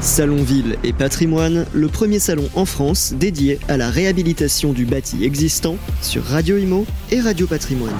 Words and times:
Salon 0.00 0.36
Ville 0.36 0.76
et 0.82 0.94
Patrimoine, 0.94 1.66
le 1.74 1.88
premier 1.88 2.18
salon 2.18 2.48
en 2.54 2.64
France 2.64 3.12
dédié 3.12 3.58
à 3.68 3.76
la 3.76 3.90
réhabilitation 3.90 4.72
du 4.72 4.86
bâti 4.86 5.24
existant 5.24 5.76
sur 6.00 6.24
Radio 6.24 6.56
Imo 6.56 6.86
et 7.10 7.20
Radio 7.20 7.46
Patrimoine. 7.46 7.92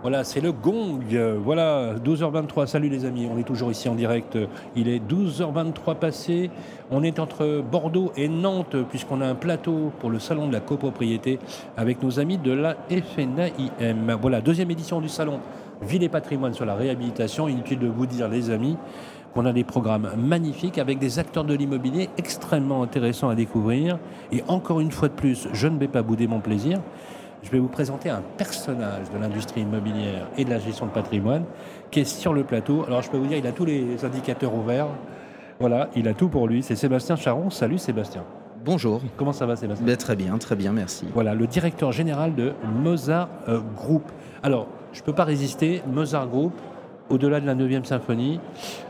Voilà, 0.00 0.22
c'est 0.22 0.40
le 0.40 0.52
gong. 0.52 1.00
Voilà, 1.42 1.96
12h23. 1.96 2.68
Salut 2.68 2.88
les 2.88 3.04
amis, 3.04 3.28
on 3.30 3.36
est 3.36 3.42
toujours 3.42 3.72
ici 3.72 3.88
en 3.88 3.96
direct. 3.96 4.38
Il 4.76 4.88
est 4.88 5.00
12h23 5.00 5.96
passé. 5.98 6.48
On 6.92 7.02
est 7.02 7.18
entre 7.18 7.64
Bordeaux 7.68 8.12
et 8.16 8.28
Nantes, 8.28 8.76
puisqu'on 8.88 9.20
a 9.20 9.26
un 9.26 9.34
plateau 9.34 9.90
pour 9.98 10.08
le 10.08 10.20
salon 10.20 10.46
de 10.46 10.52
la 10.52 10.60
copropriété 10.60 11.40
avec 11.76 12.00
nos 12.00 12.20
amis 12.20 12.38
de 12.38 12.52
la 12.52 12.76
FNAIM. 12.88 14.16
Voilà, 14.22 14.40
deuxième 14.40 14.70
édition 14.70 15.00
du 15.00 15.08
salon 15.08 15.40
Ville 15.82 16.02
et 16.02 16.08
patrimoine 16.08 16.54
sur 16.54 16.64
la 16.64 16.74
réhabilitation. 16.74 17.48
Inutile 17.48 17.78
de 17.78 17.86
vous 17.86 18.06
dire, 18.06 18.28
les 18.28 18.50
amis, 18.50 18.76
qu'on 19.34 19.46
a 19.46 19.52
des 19.52 19.64
programmes 19.64 20.10
magnifiques 20.16 20.78
avec 20.78 20.98
des 20.98 21.18
acteurs 21.18 21.44
de 21.44 21.54
l'immobilier 21.54 22.08
extrêmement 22.18 22.82
intéressants 22.82 23.28
à 23.28 23.34
découvrir. 23.34 23.98
Et 24.32 24.42
encore 24.48 24.80
une 24.80 24.90
fois 24.90 25.08
de 25.08 25.14
plus, 25.14 25.48
je 25.52 25.68
ne 25.68 25.78
vais 25.78 25.88
pas 25.88 26.02
bouder 26.02 26.26
mon 26.26 26.40
plaisir. 26.40 26.80
Je 27.42 27.50
vais 27.50 27.58
vous 27.58 27.68
présenter 27.68 28.10
un 28.10 28.22
personnage 28.36 29.10
de 29.14 29.18
l'industrie 29.18 29.60
immobilière 29.60 30.26
et 30.36 30.44
de 30.44 30.50
la 30.50 30.58
gestion 30.58 30.86
de 30.86 30.90
patrimoine 30.90 31.44
qui 31.90 32.00
est 32.00 32.04
sur 32.04 32.32
le 32.32 32.42
plateau. 32.42 32.84
Alors 32.86 33.02
je 33.02 33.10
peux 33.10 33.16
vous 33.16 33.26
dire, 33.26 33.38
il 33.38 33.46
a 33.46 33.52
tous 33.52 33.64
les 33.64 34.04
indicateurs 34.04 34.54
ouverts. 34.54 34.88
Voilà, 35.60 35.88
il 35.94 36.08
a 36.08 36.14
tout 36.14 36.28
pour 36.28 36.48
lui. 36.48 36.62
C'est 36.62 36.76
Sébastien 36.76 37.16
Charon. 37.16 37.50
Salut 37.50 37.78
Sébastien. 37.78 38.24
Bonjour. 38.64 39.00
Comment 39.16 39.32
ça 39.32 39.46
va 39.46 39.56
Sébastien 39.56 39.86
ben, 39.86 39.96
Très 39.96 40.16
bien, 40.16 40.36
très 40.38 40.56
bien, 40.56 40.72
merci. 40.72 41.06
Voilà, 41.14 41.34
le 41.34 41.46
directeur 41.46 41.92
général 41.92 42.34
de 42.34 42.52
Mozart 42.82 43.28
euh, 43.48 43.60
Group. 43.76 44.02
Alors, 44.42 44.66
je 44.92 45.00
ne 45.00 45.04
peux 45.04 45.12
pas 45.12 45.24
résister, 45.24 45.82
Mozart 45.86 46.28
Group, 46.28 46.52
au-delà 47.08 47.40
de 47.40 47.46
la 47.46 47.54
9e 47.54 47.84
symphonie. 47.84 48.40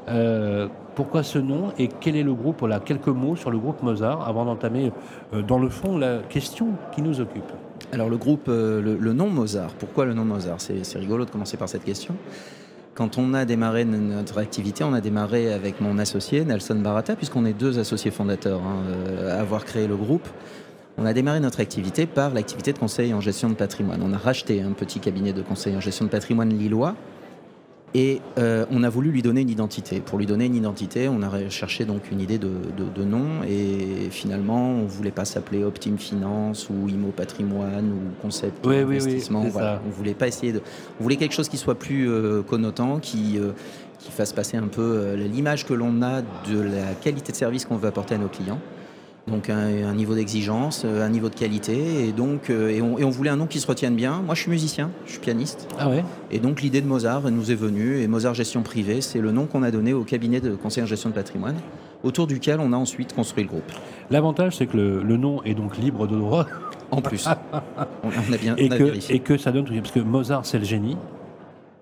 Euh, 0.09 0.69
pourquoi 0.95 1.23
ce 1.23 1.39
nom 1.39 1.73
et 1.79 1.89
quel 1.89 2.17
est 2.17 2.23
le 2.23 2.35
groupe 2.35 2.57
Voilà, 2.61 2.81
quelques 2.81 3.09
mots 3.09 3.37
sur 3.37 3.51
le 3.51 3.59
groupe 3.59 3.83
Mozart 3.83 4.27
avant 4.27 4.45
d'entamer 4.45 4.91
euh, 5.35 5.43
dans 5.43 5.59
le 5.59 5.69
fond 5.69 5.99
la 5.99 6.19
question 6.29 6.69
qui 6.93 7.03
nous 7.03 7.21
occupe. 7.21 7.53
Alors 7.93 8.09
le 8.09 8.17
groupe, 8.17 8.49
le, 8.49 9.13
nom 9.13 9.29
Mozart, 9.29 9.71
pourquoi 9.79 10.05
le 10.05 10.15
nom 10.15 10.25
Mozart? 10.25 10.61
C'est 10.61 10.99
rigolo 10.99 11.25
de 11.25 11.31
commencer 11.31 11.57
par 11.57 11.69
cette 11.69 11.85
question. 11.85 12.15
Quand 12.99 13.17
on 13.17 13.33
a 13.33 13.45
démarré 13.45 13.85
notre 13.85 14.39
activité, 14.39 14.83
on 14.83 14.93
a 14.93 15.01
démarré 15.01 15.53
avec 15.53 15.81
mon 15.81 16.01
associé 16.01 16.45
Nelson 16.45 16.75
Barata, 16.75 17.15
puisqu'on 17.15 17.45
est 17.45 17.53
deux 17.53 17.79
associés 17.79 18.11
fondateurs 18.11 18.61
hein, 18.61 18.83
à 19.29 19.39
avoir 19.39 19.65
créé 19.65 19.87
le 19.87 19.95
groupe. 19.95 20.27
On 20.97 21.07
a 21.07 21.13
démarré 21.13 21.39
notre 21.39 21.61
activité 21.61 22.07
par 22.07 22.35
l'activité 22.35 22.73
de 22.73 22.79
conseil 22.81 23.15
en 23.15 23.21
gestion 23.21 23.51
de 23.51 23.55
patrimoine. 23.55 24.01
On 24.03 24.13
a 24.13 24.19
racheté 24.19 24.63
un 24.63 24.73
petit 24.73 24.99
cabinet 24.99 25.33
de 25.33 25.43
conseil 25.43 25.77
en 25.77 25.81
gestion 25.81 26.07
de 26.07 26.11
patrimoine 26.11 26.49
lillois 26.49 26.97
et 27.95 28.21
euh, 28.37 28.67
on 28.73 28.83
a 28.83 28.89
voulu 28.89 29.13
lui 29.13 29.23
donner 29.23 29.43
une 29.43 29.51
identité. 29.51 30.01
Pour 30.01 30.19
lui 30.19 30.27
donner 30.27 30.47
une 30.47 30.57
identité, 30.57 31.09
on 31.09 31.23
a 31.23 31.49
cherché 31.51 31.85
donc 31.85 32.11
une 32.11 32.21
idée 32.21 32.39
de, 32.39 33.05
nom 33.05 33.45
et 33.49 33.88
finalement, 34.11 34.71
on 34.71 34.87
voulait 34.87 35.11
pas 35.11 35.25
s'appeler 35.25 35.65
Optim 35.65 35.97
Finance 35.97 36.69
ou 36.71 36.89
Imo 36.89 37.09
Patrimoine 37.09 37.93
ou 37.93 38.23
Concept 38.23 38.67
Investissement. 38.67 39.45
On 39.45 39.91
voulait 39.91 40.15
pas 40.15 40.29
essayer 40.29 40.53
de. 40.53 40.63
On 41.01 41.03
voulait 41.03 41.17
quelque 41.17 41.35
chose 41.35 41.49
qui 41.49 41.57
soit 41.57 41.77
plus 41.77 42.09
euh, 42.09 42.43
connotant, 42.43 42.99
qui 42.99 43.39
euh, 43.39 43.53
qui 43.99 44.13
fasse 44.13 44.33
passer 44.33 44.57
un 44.57 44.69
peu 44.69 45.15
l'image 45.15 45.67
que 45.67 45.75
l'on 45.75 46.03
a 46.03 46.23
de 46.23 46.61
la 46.61 46.95
qualité 47.01 47.33
de 47.33 47.37
service 47.37 47.65
qu'on 47.65 47.77
veut 47.77 47.89
apporter 47.89 48.15
à 48.15 48.19
nos 48.19 48.29
clients. 48.29 48.61
Donc 49.29 49.51
un, 49.51 49.95
niveau 49.95 50.15
d'exigence, 50.15 50.83
euh, 50.85 51.05
un 51.05 51.11
niveau 51.11 51.29
de 51.29 51.35
qualité, 51.35 52.07
et 52.07 52.13
donc 52.13 52.51
euh, 52.51 52.71
et 52.71 52.81
on, 52.81 53.11
voulait 53.11 53.31
un 53.31 53.37
nom 53.37 53.47
qui 53.47 53.61
se 53.61 53.67
retienne 53.67 53.95
bien. 53.95 54.23
Moi, 54.25 54.35
je 54.35 54.41
suis 54.41 54.51
musicien, 54.51 54.91
je 55.05 55.13
suis 55.13 55.21
pianiste. 55.21 55.69
Ah 55.79 55.89
ouais? 55.91 56.05
Et 56.31 56.39
donc 56.39 56.63
l'idée 56.63 56.81
de 56.81 56.87
Mozart 56.87 57.31
nous 57.31 57.51
est 57.51 57.57
venue, 57.57 58.01
et 58.01 58.09
Mozart 58.09 58.35
Gestion 58.35 58.63
Privée, 58.63 59.01
c'est 59.01 59.21
le 59.21 59.31
nom 59.31 59.47
qu'on 59.47 59.63
a 59.63 59.71
donné 59.71 59.93
au 59.93 60.03
cabinet 60.03 60.41
de 60.41 60.55
conseil 60.55 60.83
en 60.83 60.87
gestion 60.87 61.11
de 61.11 61.15
patrimoine, 61.15 61.57
autour 62.03 62.27
duquel 62.27 62.61
on 62.61 62.73
a 62.73 62.77
ensuite 62.77 63.15
construit 63.15 63.45
le 63.45 63.49
groupe. 63.51 63.71
L'avantage, 64.11 64.57
c'est 64.57 64.67
que 64.67 64.77
le, 64.77 65.17
nom 65.17 65.43
est 65.45 65.55
donc 65.55 65.77
libre 65.77 66.07
de 66.07 66.17
droit. 66.17 66.47
En 66.91 67.03
plus, 67.03 67.29
on, 68.03 68.33
a 68.33 68.37
bien 68.39 68.57
et, 68.57 68.69
que, 68.69 69.13
et 69.13 69.19
que 69.21 69.37
ça 69.37 69.53
donne 69.53 69.67
parce 69.67 69.91
que 69.91 70.01
Mozart, 70.01 70.47
c'est 70.47 70.59
le 70.59 70.65
génie 70.65 70.97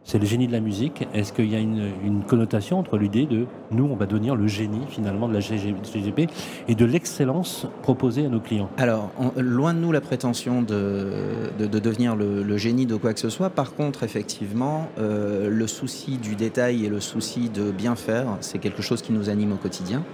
c'est 0.07 0.19
le 0.19 0.25
génie 0.25 0.47
de 0.47 0.53
la 0.53 0.61
musique. 0.61 1.07
Est-ce 1.13 1.33
qu'il 1.33 1.51
y 1.51 1.57
a 1.57 1.59
une, 1.59 2.23
connotation 2.27 2.79
entre 2.79 2.97
l'idée 2.97 3.27
de 3.27 3.47
nous, 3.71 3.85
on 3.85 3.97
va 3.97 4.07
devenir 4.07 4.37
le 4.37 4.47
génie 4.47 4.83
finalement 4.89 5.29
de 5.29 5.35
la 5.35 5.41
GGP 5.41 6.29
et 6.69 6.75
de 6.75 6.85
l'excellence 6.85 7.67
proposée 7.83 8.25
à 8.25 8.29
nos 8.29 8.41
clients? 8.41 8.71
Alors, 8.79 9.11
loin 9.37 9.75
de 9.75 9.81
nous 9.81 9.93
la 9.93 10.01
prétention 10.01 10.63
de, 10.63 11.51
devenir 11.59 12.15
le, 12.15 12.57
génie 12.57 12.87
de 12.87 12.97
quoi 12.97 13.13
que 13.13 13.21
ce 13.21 13.29
soit. 13.29 13.51
Par 13.51 13.75
contre, 13.75 14.05
effectivement, 14.05 14.89
euh, 14.99 15.49
le 15.51 15.67
souci 15.67 16.19
du 16.19 16.37
détail 16.37 16.85
et 16.85 16.89
le 16.89 17.01
souci 17.01 17.51
de 17.51 17.71
bien 17.73 17.97
faire, 17.97 18.27
c'est 18.41 18.59
quelque 18.59 18.83
chose 18.83 19.03
qui 19.03 19.13
nous 19.13 19.29
anime 19.29 19.53
au 19.53 19.57
quotidien. 19.57 20.05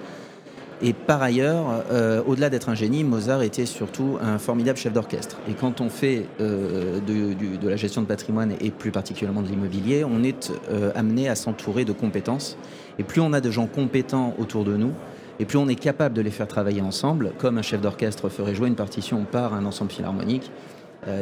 Et 0.85 0.95
par 0.95 1.23
ailleurs, 1.23 1.85
euh, 1.93 2.23
au-delà 2.27 2.51
d'être 2.51 2.69
un 2.69 2.75
génie, 2.75 3.05
Mozart 3.05 3.43
était 3.43 3.67
surtout 3.67 4.19
un 4.21 4.39
formidable 4.39 4.77
chef 4.77 4.93
d'orchestre. 4.93 5.39
Et 5.49 5.53
quand 5.53 5.81
on 5.81 5.89
fait 5.89 6.27
euh, 6.41 6.99
de, 6.99 7.69
la 7.69 7.77
gestion 7.77 8.03
de 8.03 8.09
patrimoine 8.09 8.55
et 8.61 8.73
plus 8.73 8.91
particulièrement 8.91 9.43
de 9.43 9.49
l'immobilier, 9.49 10.05
on 10.05 10.25
est 10.25 10.53
euh, 10.71 10.91
amené 10.97 11.29
à 11.29 11.37
s'entourer 11.37 11.85
de 11.85 11.93
compétences. 11.93 12.59
Et 12.99 13.05
plus 13.05 13.21
on 13.21 13.33
a 13.33 13.41
de 13.41 13.49
gens 13.49 13.69
compétents 13.69 14.35
autour 14.39 14.65
de 14.65 14.77
nous, 14.77 14.93
et 15.39 15.45
plus 15.45 15.57
on 15.57 15.69
est 15.69 15.77
capable 15.77 16.17
de 16.17 16.21
les 16.21 16.33
faire 16.33 16.49
travailler 16.49 16.83
ensemble, 16.83 17.31
comme 17.39 17.59
un 17.59 17.63
chef 17.63 17.81
d'orchestre 17.81 18.29
ferait 18.29 18.55
jouer 18.55 18.67
une 18.67 18.75
partition 18.75 19.25
par 19.25 19.55
un 19.55 19.65
ensemble 19.65 19.93
philharmonique, 19.93 20.51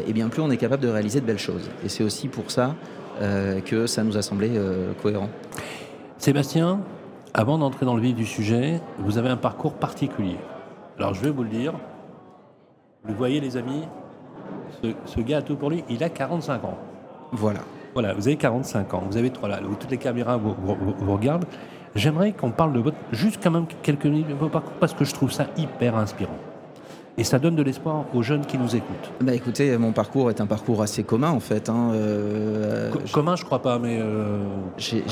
et 0.06 0.12
bien 0.12 0.28
plus 0.28 0.42
on 0.42 0.50
est 0.50 0.58
capable 0.58 0.82
de 0.82 0.88
réaliser 0.88 1.20
de 1.20 1.26
belles 1.26 1.38
choses. 1.38 1.70
Et 1.84 1.88
c'est 1.88 2.02
aussi 2.02 2.28
pour 2.28 2.50
ça 2.50 2.74
que 3.64 3.86
ça 3.86 4.02
nous 4.02 4.18
a 4.18 4.22
semblé 4.22 4.50
cohérent. 5.00 5.30
Sébastien, 6.18 6.80
avant 7.34 7.58
d'entrer 7.58 7.86
dans 7.86 7.94
le 7.94 8.02
vif 8.02 8.14
du 8.14 8.26
sujet, 8.26 8.80
vous 8.98 9.18
avez 9.18 9.28
un 9.28 9.36
parcours 9.36 9.74
particulier. 9.74 10.38
Alors 10.98 11.14
je 11.14 11.20
vais 11.22 11.30
vous 11.30 11.42
le 11.42 11.48
dire. 11.48 11.74
Vous 13.04 13.14
voyez 13.14 13.40
les 13.40 13.56
amis, 13.56 13.84
ce, 15.06 15.20
gars 15.20 15.38
a 15.38 15.42
tout 15.42 15.56
pour 15.56 15.70
lui, 15.70 15.84
il 15.88 16.04
a 16.04 16.08
45 16.08 16.64
ans. 16.64 16.78
Voilà. 17.32 17.60
Voilà, 17.94 18.14
vous 18.14 18.28
avez 18.28 18.36
45 18.36 18.94
ans, 18.94 19.02
vous 19.10 19.16
avez 19.16 19.30
trois 19.30 19.48
là, 19.48 19.60
où 19.62 19.74
toutes 19.74 19.90
les 19.90 19.98
caméras 19.98 20.36
vous, 20.36 20.54
vous 20.54 21.12
regardent. 21.12 21.46
J'aimerais 21.94 22.32
qu'on 22.32 22.52
parle 22.52 22.72
de 22.72 22.78
votre, 22.78 22.96
juste 23.10 23.40
quand 23.42 23.50
même 23.50 23.66
quelques 23.82 24.06
minutes 24.06 24.28
de 24.28 24.34
votre 24.34 24.52
parcours 24.52 24.74
parce 24.74 24.94
que 24.94 25.04
je 25.04 25.12
trouve 25.12 25.32
ça 25.32 25.46
hyper 25.56 25.96
inspirant 25.96 26.38
et 27.20 27.24
ça 27.24 27.38
donne 27.38 27.54
de 27.54 27.62
l'espoir 27.62 28.06
aux 28.14 28.22
jeunes 28.22 28.46
qui 28.46 28.56
nous 28.56 28.74
écoutent. 28.74 29.12
Bah 29.20 29.34
écoutez, 29.34 29.76
mon 29.76 29.92
parcours 29.92 30.30
est 30.30 30.40
un 30.40 30.46
parcours 30.46 30.80
assez 30.80 31.02
commun 31.02 31.30
en 31.30 31.38
fait. 31.38 31.68
Hein, 31.68 31.90
euh, 31.92 32.90
commun, 33.12 33.36
je 33.36 33.44
crois 33.44 33.60
pas, 33.60 33.78
mais 33.78 33.98
euh, 34.00 34.38
j'ai, 34.78 35.04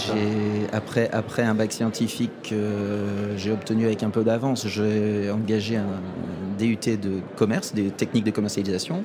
après 0.72 1.10
après 1.12 1.42
un 1.42 1.54
bac 1.54 1.70
scientifique, 1.70 2.50
euh, 2.52 3.34
j'ai 3.36 3.52
obtenu 3.52 3.84
avec 3.84 4.02
un 4.02 4.08
peu 4.08 4.24
d'avance. 4.24 4.66
J'ai 4.66 5.30
engagé 5.30 5.76
un 5.76 6.00
DUT 6.58 6.96
de 6.96 7.20
commerce, 7.36 7.74
des 7.74 7.90
techniques 7.90 8.24
de 8.24 8.30
commercialisation 8.30 9.04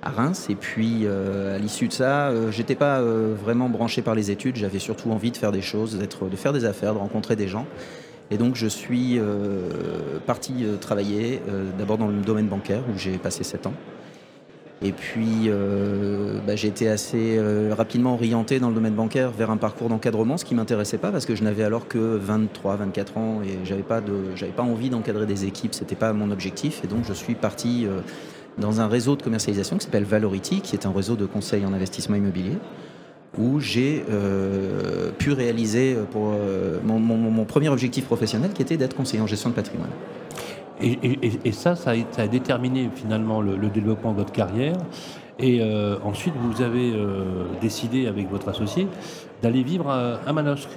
à 0.00 0.08
Reims. 0.08 0.46
Et 0.48 0.54
puis, 0.54 1.06
à 1.06 1.58
l'issue 1.58 1.86
de 1.86 1.92
ça, 1.92 2.32
j'étais 2.50 2.74
pas 2.74 3.00
vraiment 3.00 3.68
branché 3.68 4.02
par 4.02 4.16
les 4.16 4.32
études. 4.32 4.56
J'avais 4.56 4.80
surtout 4.80 5.12
envie 5.12 5.30
de 5.30 5.36
faire 5.36 5.52
des 5.52 5.62
choses, 5.62 5.96
d'être, 5.96 6.28
de 6.28 6.34
faire 6.34 6.52
des 6.52 6.64
affaires, 6.64 6.94
de 6.94 6.98
rencontrer 6.98 7.36
des 7.36 7.46
gens. 7.46 7.66
Et 8.32 8.38
donc 8.38 8.56
je 8.56 8.66
suis 8.66 9.18
euh, 9.18 9.68
parti 10.26 10.54
euh, 10.62 10.76
travailler 10.78 11.42
euh, 11.50 11.70
d'abord 11.78 11.98
dans 11.98 12.08
le 12.08 12.22
domaine 12.22 12.46
bancaire 12.46 12.80
où 12.88 12.98
j'ai 12.98 13.18
passé 13.18 13.44
7 13.44 13.66
ans. 13.66 13.74
Et 14.84 14.90
puis 14.90 15.48
bah, 16.44 16.56
j'ai 16.56 16.66
été 16.66 16.88
assez 16.88 17.40
rapidement 17.70 18.14
orienté 18.14 18.58
dans 18.58 18.68
le 18.68 18.74
domaine 18.74 18.94
bancaire 18.94 19.30
vers 19.30 19.52
un 19.52 19.56
parcours 19.56 19.88
d'encadrement, 19.88 20.36
ce 20.38 20.44
qui 20.44 20.56
m'intéressait 20.56 20.98
pas 20.98 21.12
parce 21.12 21.24
que 21.24 21.36
je 21.36 21.44
n'avais 21.44 21.62
alors 21.62 21.86
que 21.86 22.16
23, 22.16 22.74
24 22.74 23.16
ans 23.16 23.42
et 23.44 23.64
j'avais 23.64 23.84
pas 23.84 24.00
de, 24.00 24.12
pas 24.56 24.64
envie 24.64 24.90
d'encadrer 24.90 25.24
des 25.24 25.44
équipes, 25.44 25.72
c'était 25.72 25.94
pas 25.94 26.12
mon 26.12 26.32
objectif. 26.32 26.82
Et 26.82 26.88
donc 26.88 27.04
je 27.06 27.12
suis 27.12 27.36
parti 27.36 27.86
dans 28.58 28.80
un 28.80 28.88
réseau 28.88 29.14
de 29.14 29.22
commercialisation 29.22 29.76
qui 29.76 29.84
s'appelle 29.84 30.02
Valority, 30.02 30.62
qui 30.62 30.74
est 30.74 30.84
un 30.84 30.92
réseau 30.92 31.14
de 31.14 31.26
conseil 31.26 31.64
en 31.64 31.72
investissement 31.72 32.16
immobilier 32.16 32.58
où 33.38 33.60
j'ai 33.60 34.04
euh, 34.10 35.10
pu 35.12 35.32
réaliser 35.32 35.94
euh, 35.94 36.04
euh, 36.16 36.78
mon, 36.84 37.44
premier 37.44 37.68
objectif 37.68 38.04
professionnel 38.04 38.52
qui 38.52 38.62
était 38.62 38.76
d'être 38.76 38.94
conseiller 38.94 39.22
en 39.22 39.26
gestion 39.26 39.50
de 39.50 39.54
patrimoine. 39.54 39.90
Et, 40.80 41.52
ça, 41.52 41.76
ça 41.76 41.92
a, 42.18 42.26
déterminé 42.26 42.90
finalement 42.94 43.40
le, 43.40 43.68
développement 43.68 44.12
de 44.12 44.16
votre 44.16 44.32
carrière. 44.32 44.76
Et 45.38 45.62
ensuite, 46.02 46.34
vous 46.40 46.60
avez 46.60 46.92
décidé 47.60 48.08
avec 48.08 48.28
votre 48.28 48.48
associé 48.48 48.88
d'aller 49.42 49.62
vivre 49.62 49.88
à 49.88 50.32
Manosque. 50.32 50.70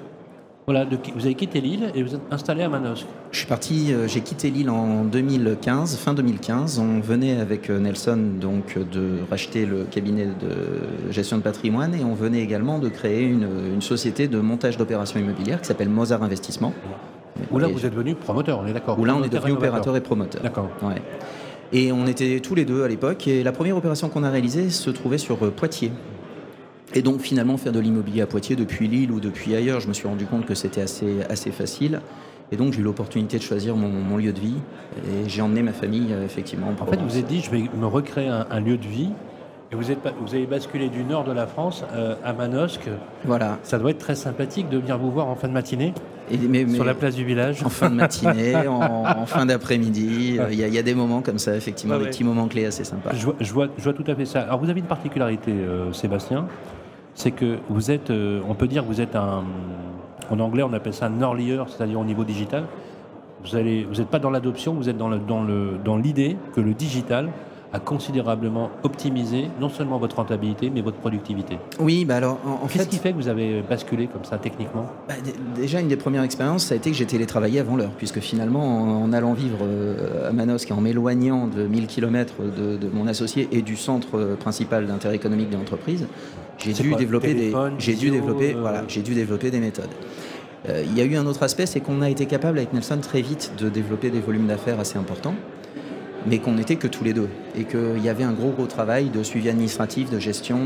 Voilà, 0.68 0.84
vous 1.16 1.26
avez 1.26 1.36
quitté 1.36 1.62
Lille 1.62 1.92
et 1.94 2.02
vous 2.02 2.16
êtes 2.16 2.22
installé 2.32 2.64
à 2.64 2.70
Manosque. 2.70 3.06
Je 3.32 3.38
suis 3.38 3.48
parti, 3.48 3.94
euh, 3.94 4.08
j'ai 4.08 4.22
quitté 4.22 4.50
Lille 4.50 4.72
en 4.72 5.04
2015, 5.04 5.96
fin 5.98 6.16
2015. 6.16 6.80
On 6.80 7.02
venait 7.02 7.40
avec 7.40 7.70
euh, 7.70 7.80
Nelson 7.80 8.18
donc 8.42 8.80
de 8.80 9.20
racheter 9.30 9.68
le 9.68 9.84
cabinet 9.84 10.26
de 10.26 11.12
gestion 11.12 11.38
de 11.38 11.44
patrimoine 11.44 11.94
et 11.94 12.04
on 12.04 12.16
venait 12.16 12.42
également 12.42 12.80
de 12.80 12.90
créer 12.90 13.22
une, 13.26 13.80
société 13.80 14.28
de 14.28 14.40
montage 14.40 14.78
d'opérations 14.78 15.20
immobilières 15.20 15.62
qui 15.62 15.68
s'appelle 15.68 15.90
Mozart 15.90 16.24
Investissement. 16.24 16.74
Où 17.52 17.60
là, 17.60 17.68
vous 17.68 17.86
êtes 17.86 17.92
devenu 17.92 18.16
promoteur, 18.16 18.60
on 18.64 18.66
est 18.66 18.74
d'accord 18.74 18.98
Où 18.98 19.06
là, 19.06 19.16
on 19.16 19.24
est 19.24 19.30
devenu 19.30 19.52
opérateur 19.52 19.96
et 19.96 20.02
promoteur. 20.02 20.42
D'accord. 20.42 20.70
Ouais. 20.82 21.02
Et 21.74 21.92
on 21.92 22.08
était 22.08 22.40
tous 22.40 22.56
les 22.56 22.66
deux 22.66 22.84
à 22.84 22.88
l'époque. 22.88 23.28
Et 23.28 23.44
la 23.44 23.52
première 23.52 23.78
opération 23.78 24.10
qu'on 24.10 24.24
a 24.24 24.30
réalisée 24.30 24.70
se 24.72 24.90
trouvait 24.90 25.18
sur 25.18 25.44
euh, 25.46 25.52
Poitiers. 25.52 25.92
Et 26.96 27.02
donc 27.02 27.20
finalement 27.20 27.58
faire 27.58 27.74
de 27.74 27.80
l'immobilier 27.80 28.22
à 28.22 28.26
Poitiers 28.26 28.56
depuis 28.56 28.88
Lille 28.88 29.12
ou 29.12 29.20
depuis 29.20 29.54
ailleurs, 29.54 29.82
je 29.82 29.90
me 29.90 29.94
suis 29.94 30.08
rendu 30.08 30.26
compte 30.26 30.46
que 30.46 30.56
c'était 30.56 30.82
assez, 30.82 31.18
assez 31.30 31.52
facile. 31.52 32.00
Et 32.54 32.56
donc 32.56 32.72
j'ai 32.72 32.80
eu 32.80 32.84
l'opportunité 32.84 33.38
de 33.38 33.44
choisir 33.44 33.76
mon, 33.76 34.18
lieu 34.18 34.32
de 34.32 34.40
vie 34.40 34.56
et 34.98 35.28
j'ai 35.28 35.42
emmené 35.42 35.62
ma 35.62 35.74
famille 35.74 36.14
euh, 36.14 36.24
effectivement. 36.24 36.68
En, 36.80 36.86
fait, 36.86 36.96
vous 36.96 37.10
vous 37.10 37.18
êtes 37.18 37.28
dit, 37.28 37.42
je 37.42 37.52
vais 37.52 37.64
me 37.78 37.86
recréer 37.86 38.30
un, 38.30 38.60
lieu 38.62 38.78
de 38.78 38.88
vie. 38.88 39.10
Et 39.72 39.76
vous, 39.76 39.92
êtes, 39.92 39.98
vous 40.22 40.36
avez 40.36 40.46
basculé 40.46 40.90
du 40.90 41.04
nord 41.04 41.24
de 41.26 41.32
la 41.32 41.48
France 41.48 41.84
euh, 41.94 42.16
à 42.24 42.34
Manosque. 42.34 42.88
Voilà. 43.26 43.58
Ça 43.64 43.80
doit 43.80 43.90
être 43.90 43.98
très 43.98 44.16
sympathique 44.16 44.70
de 44.70 44.78
venir 44.78 44.98
vous 44.98 45.12
voir 45.12 45.28
en 45.28 45.36
fin 45.36 45.48
de 45.48 45.54
matinée. 45.54 45.92
Et, 46.32 46.68
sur 46.70 46.86
la 46.86 46.94
place 46.94 47.16
du 47.16 47.26
village 47.26 47.64
En 47.64 47.70
fin 47.70 47.90
de 47.90 47.96
matinée, 47.96 48.56
en, 48.68 49.26
fin 49.26 49.48
d'après-midi. 49.48 50.40
Il 50.52 50.60
y, 50.60 50.78
a 50.78 50.82
des 50.84 50.96
moments 50.96 51.22
comme 51.22 51.40
ça, 51.40 51.56
effectivement, 51.56 51.98
des 51.98 52.06
petits 52.06 52.24
moments 52.24 52.48
clés 52.48 52.66
assez 52.66 52.84
sympas. 52.84 53.12
Je 53.14 53.26
vois, 53.26 53.36
je 53.40 53.52
vois, 53.52 53.68
je 53.78 53.84
vois 53.84 53.94
tout 53.94 54.06
à 54.08 54.16
fait 54.16 54.26
ça. 54.26 54.42
Alors 54.42 54.60
vous 54.60 54.70
avez 54.70 54.80
une 54.80 54.86
particularité, 54.86 55.54
Sébastien, 55.94 56.48
c'est 57.16 57.32
que 57.32 57.58
vous 57.70 57.90
êtes, 57.90 58.12
euh, 58.12 58.42
on 58.48 58.54
peut 58.54 58.68
dire 58.68 58.84
que 58.84 58.88
vous 58.88 59.02
êtes 59.02 59.16
un, 59.16 59.44
en 60.30 60.40
anglais 60.40 60.64
on 60.64 60.74
appelle 60.74 60.94
ça 60.94 61.08
un 61.08 61.20
earlier, 61.22 61.60
c'est-à-dire 61.68 62.00
au 62.00 62.06
niveau 62.06 62.24
digital. 62.24 62.66
Vous 63.44 63.58
n'êtes 63.58 64.10
pas 64.10 64.20
dans 64.20 64.32
l'adoption, 64.32 64.74
vous 64.74 64.90
êtes 64.90 64.98
dans 64.98 65.98
l'idée 65.98 66.36
que 66.54 66.62
le 66.62 66.74
digital 66.74 67.30
a 67.76 67.80
considérablement 67.80 68.72
optimisé 68.84 69.50
non 69.60 69.70
seulement 69.70 69.98
votre 69.98 70.16
rentabilité, 70.16 70.72
mais 70.74 70.82
votre 70.82 70.98
productivité. 70.98 71.58
Oui, 71.80 72.06
bah 72.06 72.16
alors 72.16 72.40
en, 72.46 72.68
Qu'est-ce 72.68 72.88
qui 72.88 72.98
fait 72.98 73.12
que 73.12 73.18
vous 73.18 73.28
avez 73.28 73.62
basculé 73.62 74.08
comme 74.08 74.24
ça 74.24 74.38
techniquement? 74.38 74.88
Bah, 75.08 75.16
Déjà, 75.56 75.82
une 75.82 75.90
des 75.90 75.98
premières 75.98 76.24
expériences, 76.24 76.66
ça 76.66 76.74
a 76.74 76.78
été 76.78 76.90
que 76.90 76.98
j'ai 76.98 77.06
télétravaillé 77.06 77.60
avant 77.60 77.76
l'heure, 77.76 77.92
puisque 77.98 78.20
finalement, 78.20 79.04
en, 79.04 79.12
allant 79.12 79.34
vivre 79.34 79.60
euh, 79.62 80.30
à 80.30 80.32
Manosque 80.32 80.70
et 80.70 80.74
en 80.74 80.80
m'éloignant 80.82 81.48
de 81.48 81.64
1000 81.68 81.88
km 81.88 82.36
de, 82.44 82.78
de, 82.78 82.88
mon 82.88 83.08
associé 83.08 83.50
et 83.52 83.62
du 83.62 83.76
centre 83.76 84.18
euh, 84.18 84.36
principal 84.36 84.88
d'intérêt 84.88 85.16
économique 85.16 85.50
de 85.50 85.58
l'entreprise, 85.58 86.08
j'ai 86.58 86.72
dû, 86.72 86.96
développer 86.96 87.34
des, 87.34 87.54
j'ai 87.78 87.96
dû 87.96 88.10
développer, 88.10 88.56
euh, 88.56 88.62
voilà, 88.62 88.84
j'ai 88.88 89.02
dû 89.02 89.14
développer 89.14 89.52
des 89.52 89.60
méthodes. 89.60 89.90
Il 90.68 90.98
y 90.98 91.02
a 91.02 91.04
eu 91.04 91.16
un 91.16 91.28
autre 91.28 91.44
aspect, 91.44 91.68
c'est 91.68 91.80
qu'on 91.80 92.02
a 92.02 92.10
été 92.10 92.26
capable 92.26 92.58
avec 92.58 92.74
Nelson 92.74 92.98
très 93.00 93.22
vite 93.22 93.52
de 93.60 93.70
développer 93.70 94.10
des 94.10 94.20
volumes 94.20 94.48
d'affaires 94.48 94.80
assez 94.80 94.98
importants 94.98 95.36
mais 96.28 96.40
qu'on 96.40 96.54
n'était 96.54 96.76
que 96.76 96.88
tous 96.88 97.04
les 97.04 97.14
deux. 97.14 97.30
Et 97.58 97.64
qu'il 97.64 98.04
y 98.04 98.10
avait 98.10 98.24
un 98.24 98.34
gros, 98.34 98.52
gros 98.52 98.66
travail 98.66 99.10
de 99.10 99.24
suivi 99.24 99.50
administratif, 99.50 100.10
de 100.10 100.20
gestion, 100.20 100.58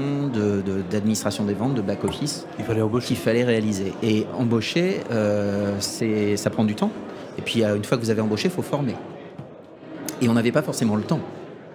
d'administration 0.90 1.44
de, 1.44 1.50
des 1.50 1.56
ventes, 1.56 1.76
de 1.76 1.82
back-office. 1.82 2.46
Il 2.58 2.66
fallait 2.66 2.82
embaucher. 2.82 3.08
Qu'il 3.08 3.18
fallait 3.18 3.44
réaliser. 3.44 3.94
Et 4.04 4.26
embaucher, 4.38 5.02
euh, 5.12 5.80
ça 5.80 6.50
prend 6.50 6.64
du 6.64 6.76
temps. 6.76 6.92
Et 7.38 7.42
puis, 7.42 7.64
une 7.64 7.84
fois 7.84 7.98
que 7.98 8.04
vous 8.04 8.10
avez 8.10 8.22
embauché, 8.22 8.48
il 8.48 8.52
faut 8.52 8.62
former. 8.62 8.96
Et 10.22 10.30
on 10.30 10.34
n'avait 10.34 10.52
pas 10.52 10.62
forcément 10.62 10.96
le 10.96 11.04
temps 11.04 11.22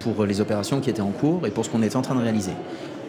pour 0.00 0.26
les 0.26 0.40
opérations 0.40 0.80
qui 0.80 0.90
étaient 0.90 1.00
en 1.00 1.10
cours 1.10 1.46
et 1.46 1.50
pour 1.50 1.64
ce 1.64 1.70
qu'on 1.70 1.82
était 1.82 1.96
en 1.96 2.02
train 2.02 2.14
de 2.14 2.20
réaliser. 2.20 2.52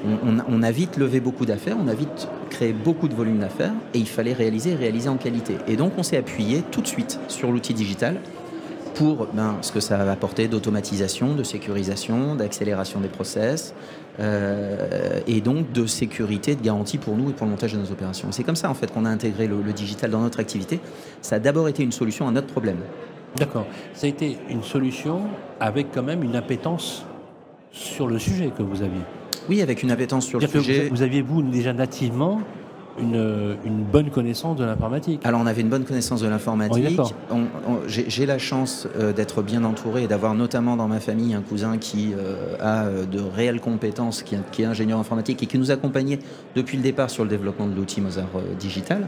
On, 0.05 0.37
on 0.47 0.63
a 0.63 0.71
vite 0.71 0.97
levé 0.97 1.19
beaucoup 1.19 1.45
d'affaires, 1.45 1.75
on 1.83 1.87
a 1.87 1.93
vite 1.93 2.27
créé 2.49 2.73
beaucoup 2.73 3.07
de 3.07 3.15
volumes 3.15 3.39
d'affaires 3.39 3.73
et 3.93 3.97
il 3.97 4.07
fallait 4.07 4.33
réaliser 4.33 4.71
et 4.71 4.75
réaliser 4.75 5.09
en 5.09 5.17
qualité. 5.17 5.55
Et 5.67 5.77
donc 5.77 5.93
on 5.97 6.03
s'est 6.03 6.15
appuyé 6.15 6.63
tout 6.71 6.81
de 6.81 6.87
suite 6.87 7.19
sur 7.27 7.51
l'outil 7.51 7.73
digital 7.73 8.17
pour 8.95 9.27
ben, 9.33 9.57
ce 9.61 9.71
que 9.71 9.79
ça 9.79 9.97
va 9.97 10.11
apporter 10.11 10.47
d'automatisation, 10.47 11.35
de 11.35 11.43
sécurisation, 11.43 12.35
d'accélération 12.35 13.01
des 13.01 13.09
process, 13.09 13.75
euh, 14.19 15.19
et 15.27 15.41
donc 15.41 15.71
de 15.73 15.85
sécurité, 15.85 16.55
de 16.55 16.61
garantie 16.61 16.97
pour 16.97 17.17
nous 17.17 17.29
et 17.29 17.33
pour 17.33 17.45
le 17.45 17.51
montage 17.51 17.73
de 17.73 17.77
nos 17.77 17.91
opérations. 17.91 18.31
C'est 18.31 18.43
comme 18.43 18.55
ça 18.55 18.69
en 18.69 18.73
fait 18.73 18.91
qu'on 18.91 19.05
a 19.05 19.09
intégré 19.09 19.47
le, 19.47 19.61
digital 19.73 20.09
dans 20.09 20.21
notre 20.21 20.39
activité. 20.39 20.79
Ça 21.21 21.35
a 21.35 21.39
d'abord 21.39 21.67
été 21.67 21.83
une 21.83 21.91
solution 21.91 22.27
à 22.27 22.31
notre 22.31 22.47
problème. 22.47 22.77
D'accord. 23.35 23.65
Ça 23.93 24.07
a 24.07 24.09
été 24.09 24.37
une 24.49 24.63
solution 24.63 25.23
avec 25.59 25.87
quand 25.93 26.03
même 26.03 26.23
une 26.23 26.37
appétence 26.37 27.05
sur 27.71 28.07
le 28.07 28.17
sujet 28.17 28.51
que 28.57 28.63
vous 28.63 28.81
aviez. 28.81 29.01
Oui, 29.49 29.61
avec 29.61 29.83
une 29.83 29.91
appétence 29.91 30.25
sur 30.25 30.39
le 30.39 30.47
sujet. 30.47 30.87
vous 30.89 31.01
aviez, 31.01 31.21
vous, 31.21 31.41
déjà 31.41 31.73
nativement 31.73 32.39
une, 32.99 33.83
bonne 33.91 34.09
connaissance 34.09 34.57
de 34.57 34.65
l'informatique. 34.65 35.21
Alors 35.23 35.41
on 35.41 35.45
avait 35.45 35.61
une 35.61 35.69
bonne 35.69 35.85
connaissance 35.85 36.21
de 36.21 36.27
l'informatique. 36.27 36.99
J'ai 37.87 38.25
la 38.25 38.37
chance 38.37 38.87
euh, 38.97 39.13
d'être 39.13 39.41
bien 39.41 39.63
entouré 39.63 40.03
et 40.03 40.07
d'avoir 40.07 40.33
notamment 40.33 40.75
dans 40.75 40.87
ma 40.87 40.99
famille 40.99 41.33
un 41.33 41.41
cousin 41.41 41.77
qui 41.77 42.13
euh, 42.13 42.55
a 42.59 42.85
euh, 42.85 43.05
de 43.05 43.19
réelles 43.19 43.59
compétences, 43.59 44.23
qui, 44.23 44.35
qui, 44.51 44.63
est 44.63 44.65
ingénieur 44.65 44.99
informatique 44.99 45.43
et 45.43 45.45
qui 45.45 45.57
nous 45.57 45.71
accompagnait 45.71 46.19
depuis 46.55 46.77
le 46.77 46.83
départ 46.83 47.09
sur 47.09 47.23
le 47.23 47.29
développement 47.29 47.67
de 47.67 47.75
l'outil 47.75 48.01
Mozart 48.01 48.29
Digital. 48.59 49.07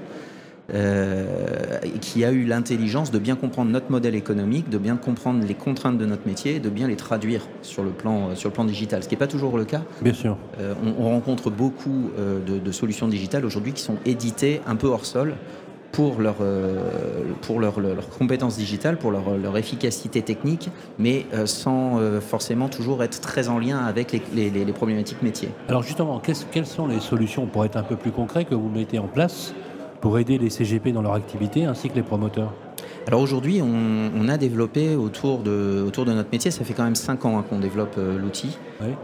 Euh, 0.74 1.78
qui 2.02 2.26
a 2.26 2.32
eu 2.32 2.44
l'intelligence 2.44 3.10
de 3.10 3.20
bien 3.20 3.38
comprendre 3.38 3.72
notre 3.72 3.90
modèle 3.90 4.16
économique, 4.16 4.70
de 4.70 4.78
bien 4.78 4.98
comprendre 4.98 5.46
les 5.46 5.54
contraintes 5.54 5.98
de 5.98 6.06
notre 6.06 6.28
métier 6.28 6.56
et 6.56 6.60
de 6.60 6.70
bien 6.70 6.90
les 6.90 6.98
traduire 6.98 7.48
sur 7.62 7.84
le 7.84 7.92
plan, 7.92 8.30
euh, 8.30 8.36
sur 8.36 8.50
le 8.50 8.54
plan 8.54 8.66
digital, 8.66 9.02
ce 9.02 9.08
qui 9.08 9.16
n'est 9.16 9.20
pas 9.20 9.28
toujours 9.28 9.58
le 9.58 9.64
cas. 9.64 9.84
Bien 10.02 10.14
sûr. 10.14 10.36
Euh, 10.60 10.74
on, 11.00 11.08
rencontre 11.10 11.50
beaucoup 11.50 12.12
de, 12.18 12.72
solutions 12.72 13.08
digitales 13.08 13.46
aujourd'hui 13.46 13.72
qui 13.72 13.82
sont 13.82 13.96
éditées 14.06 14.60
un 14.68 14.76
peu 14.76 14.88
hors 14.88 15.06
sol 15.06 15.36
pour 15.94 16.20
leur, 16.20 16.36
pour 17.42 17.60
leur, 17.62 17.80
leur, 17.80 18.10
compétences 18.10 18.58
digitales, 18.58 18.98
pour 18.98 19.12
leur, 19.12 19.38
leur 19.38 19.58
efficacité 19.58 20.22
technique, 20.22 20.70
mais 21.00 21.26
sans 21.46 22.00
forcément 22.20 22.68
toujours 22.68 23.04
être 23.04 23.22
très 23.22 23.48
en 23.48 23.58
lien 23.58 23.80
avec 23.80 24.12
les, 24.12 24.50
les, 24.50 24.66
les 24.66 24.74
problématiques 24.74 25.22
métiers. 25.24 25.50
Alors 25.70 25.84
justement, 25.84 26.22
quelles 26.52 26.66
sont 26.68 26.88
les 26.88 27.00
solutions, 27.00 27.48
pour 27.48 27.64
être 27.64 27.78
un 27.78 27.84
peu 27.84 27.96
plus 27.96 28.12
concret, 28.12 28.44
que 28.46 28.54
vous 28.54 28.70
mettez 28.70 29.00
en 29.00 29.08
place 29.08 29.54
pour 30.02 30.20
aider 30.20 30.38
les 30.38 30.50
CGP 30.50 30.92
dans 30.92 31.02
leur 31.02 31.14
activité 31.14 31.66
ainsi 31.66 31.90
que 31.90 31.96
les 31.96 32.04
promoteurs 32.04 32.54
alors 33.08 33.22
aujourd'hui, 33.22 33.62
on, 33.62 34.28
a 34.28 34.38
développé 34.38 34.98
autour 34.98 35.40
de, 35.40 35.82
autour 35.88 36.04
de 36.04 36.12
notre 36.12 36.30
métier, 36.30 36.52
ça 36.52 36.66
fait 36.66 36.74
quand 36.74 36.84
même 36.84 36.96
5 36.96 37.24
ans 37.24 37.40
hein, 37.40 37.46
qu'on 37.50 37.60
développe 37.60 37.96
euh, 37.98 38.20
l'outil. 38.20 38.58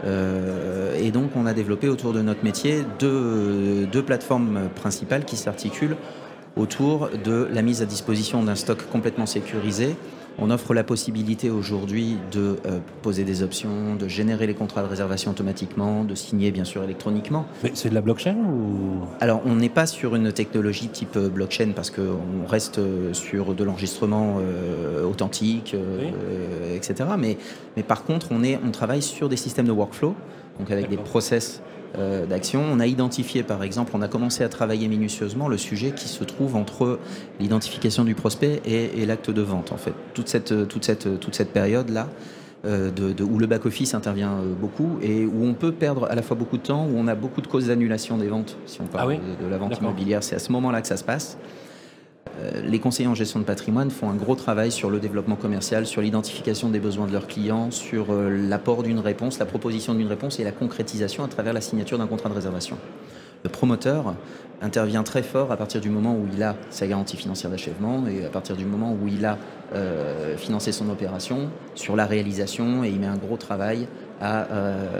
Euh, 0.04 0.94
et 1.00 1.10
donc 1.10 1.30
on 1.36 1.46
a 1.46 1.54
développé 1.54 1.88
autour 1.88 2.12
de 2.12 2.20
notre 2.20 2.44
métier 2.44 2.84
deux, 2.98 3.86
deux 3.90 4.02
plateformes 4.02 4.68
principales 4.74 5.24
qui 5.24 5.36
s'articulent 5.36 5.96
autour 6.54 7.08
de 7.24 7.48
la 7.50 7.62
mise 7.62 7.80
à 7.80 7.86
disposition 7.86 8.42
d'un 8.42 8.56
stock 8.56 8.86
complètement 8.92 9.24
sécurisé 9.24 9.96
on 10.38 10.50
offre 10.50 10.74
la 10.74 10.84
possibilité 10.84 11.50
aujourd'hui 11.50 12.16
de 12.32 12.56
euh, 12.66 12.78
poser 13.02 13.24
des 13.24 13.42
options, 13.42 13.94
de 13.94 14.08
générer 14.08 14.46
les 14.46 14.54
contrats 14.54 14.82
de 14.82 14.88
réservation 14.88 15.30
automatiquement, 15.30 16.04
de 16.04 16.14
signer 16.14 16.50
bien 16.50 16.64
sûr 16.64 16.82
électroniquement. 16.82 17.46
Mais 17.62 17.72
c'est 17.74 17.90
de 17.90 17.94
la 17.94 18.00
blockchain 18.00 18.36
ou? 18.36 19.04
Alors 19.20 19.42
on 19.44 19.54
n'est 19.54 19.68
pas 19.68 19.86
sur 19.86 20.16
une 20.16 20.32
technologie 20.32 20.88
type 20.88 21.16
euh, 21.16 21.28
blockchain 21.28 21.72
parce 21.74 21.90
qu'on 21.90 22.46
reste 22.48 22.78
euh, 22.78 23.12
sur 23.12 23.54
de 23.54 23.64
l'enregistrement 23.64 24.38
authentique, 25.04 25.76
etc. 26.74 27.10
Mais, 27.18 27.38
mais 27.76 27.82
par 27.82 28.04
contre 28.04 28.28
on, 28.30 28.42
est, 28.42 28.58
on 28.64 28.70
travaille 28.70 29.02
sur 29.02 29.28
des 29.28 29.36
systèmes 29.36 29.66
de 29.66 29.72
workflow, 29.72 30.14
donc 30.58 30.70
avec 30.70 30.88
des 30.88 30.96
process 30.96 31.60
euh, 31.98 32.26
d'action. 32.26 32.62
On 32.62 32.80
a 32.80 32.86
identifié, 32.86 33.42
par 33.42 33.62
exemple, 33.62 33.92
on 33.94 34.02
a 34.02 34.08
commencé 34.08 34.44
à 34.44 34.48
travailler 34.48 34.88
minutieusement 34.88 35.48
le 35.48 35.58
sujet 35.58 35.92
qui 35.92 36.08
se 36.08 36.24
trouve 36.24 36.56
entre 36.56 36.98
l'identification 37.40 38.04
du 38.04 38.14
prospect 38.14 38.60
et, 38.64 39.06
l'acte 39.06 39.30
de 39.30 39.42
vente. 39.42 39.72
En 39.72 39.76
fait, 39.76 39.94
toute 40.14 40.28
cette, 40.28 40.68
toute 40.68 40.84
cette, 40.84 41.20
toute 41.20 41.34
cette 41.34 41.52
période-là. 41.52 42.08
Euh, 42.66 42.90
de, 42.90 43.22
où 43.22 43.38
le 43.38 43.46
back-office 43.46 43.92
intervient 43.92 44.38
euh, 44.38 44.54
beaucoup 44.58 44.98
et 45.02 45.26
où 45.26 45.44
on 45.44 45.52
peut 45.52 45.72
perdre 45.72 46.10
à 46.10 46.14
la 46.14 46.22
fois 46.22 46.34
beaucoup 46.34 46.56
de 46.56 46.62
temps, 46.62 46.86
où 46.86 46.96
on 46.96 47.06
a 47.08 47.14
beaucoup 47.14 47.42
de 47.42 47.46
causes 47.46 47.66
d'annulation 47.66 48.16
des 48.16 48.28
ventes, 48.28 48.56
si 48.64 48.80
on 48.80 48.86
parle 48.86 49.18
ah 49.20 49.44
de, 49.44 49.50
la 49.50 49.58
vente 49.58 49.76
immobilière. 49.76 50.22
C'est 50.22 50.34
à 50.34 50.38
ce 50.38 50.50
moment-là 50.52 50.80
que 50.80 50.86
ça 50.86 50.96
se 50.96 51.04
passe. 51.04 51.36
Euh, 52.42 52.62
les 52.64 52.78
conseillers 52.78 53.08
en 53.08 53.14
gestion 53.14 53.38
de 53.38 53.44
patrimoine 53.44 53.90
font 53.90 54.10
un 54.10 54.14
gros 54.14 54.34
travail 54.34 54.72
sur 54.72 54.90
le 54.90 54.98
développement 54.98 55.36
commercial, 55.36 55.86
sur 55.86 56.02
l'identification 56.02 56.68
des 56.68 56.80
besoins 56.80 57.06
de 57.06 57.12
leurs 57.12 57.26
clients, 57.26 57.70
sur 57.70 58.12
euh, 58.12 58.28
l'apport 58.30 58.82
d'une 58.82 58.98
réponse, 58.98 59.38
la 59.38 59.46
proposition 59.46 59.94
d'une 59.94 60.08
réponse 60.08 60.40
et 60.40 60.44
la 60.44 60.52
concrétisation 60.52 61.24
à 61.24 61.28
travers 61.28 61.52
la 61.52 61.60
signature 61.60 61.98
d'un 61.98 62.06
contrat 62.06 62.28
de 62.28 62.34
réservation. 62.34 62.76
Le 63.44 63.50
promoteur 63.50 64.14
intervient 64.62 65.02
très 65.02 65.22
fort 65.22 65.52
à 65.52 65.58
partir 65.58 65.80
du 65.82 65.90
moment 65.90 66.14
où 66.14 66.26
il 66.32 66.42
a 66.42 66.56
sa 66.70 66.86
garantie 66.86 67.18
financière 67.18 67.50
d'achèvement 67.50 68.06
et 68.06 68.24
à 68.24 68.30
partir 68.30 68.56
du 68.56 68.64
moment 68.64 68.96
où 68.98 69.06
il 69.06 69.26
a 69.26 69.36
euh, 69.74 70.38
financé 70.38 70.72
son 70.72 70.88
opération 70.88 71.50
sur 71.74 71.94
la 71.94 72.06
réalisation 72.06 72.84
et 72.84 72.88
il 72.88 72.98
met 72.98 73.06
un 73.06 73.18
gros 73.18 73.36
travail 73.36 73.86
à 74.22 74.46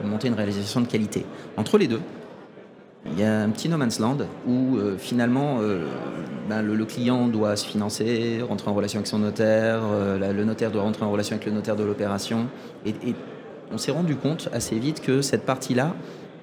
monter 0.05 0.29
une 0.29 0.35
réalisation 0.35 0.83
de 0.83 0.87
qualité. 0.87 1.25
Entre 1.57 1.79
les 1.79 1.87
deux, 1.87 2.01
il 3.07 3.21
y 3.21 3.23
a 3.23 3.43
un 3.43 3.51
petit 3.51 3.69
no 3.69 3.77
land 3.77 4.19
où 4.47 4.77
euh, 4.77 4.97
finalement 4.97 5.59
euh, 5.61 5.87
ben, 6.49 6.63
le, 6.63 6.85
client 6.87 7.29
doit 7.29 7.55
se 7.57 7.67
financer, 7.67 8.41
rentrer 8.47 8.71
en 8.71 8.75
relation 8.75 8.99
avec 8.99 9.07
son 9.07 9.19
notaire, 9.19 9.83
euh, 9.85 10.33
le 10.33 10.45
notaire 10.45 10.71
doit 10.71 10.83
rentrer 10.83 11.05
en 11.05 11.11
relation 11.11 11.35
avec 11.35 11.47
le 11.47 11.53
notaire 11.53 11.77
de 11.77 11.85
l'opération. 11.85 12.47
Et, 12.87 12.95
on 13.73 13.79
s'est 13.79 13.93
rendu 13.93 14.15
compte 14.15 14.49
assez 14.53 14.79
vite 14.79 15.01
que 15.01 15.21
cette 15.21 15.45
partie-là, 15.45 15.95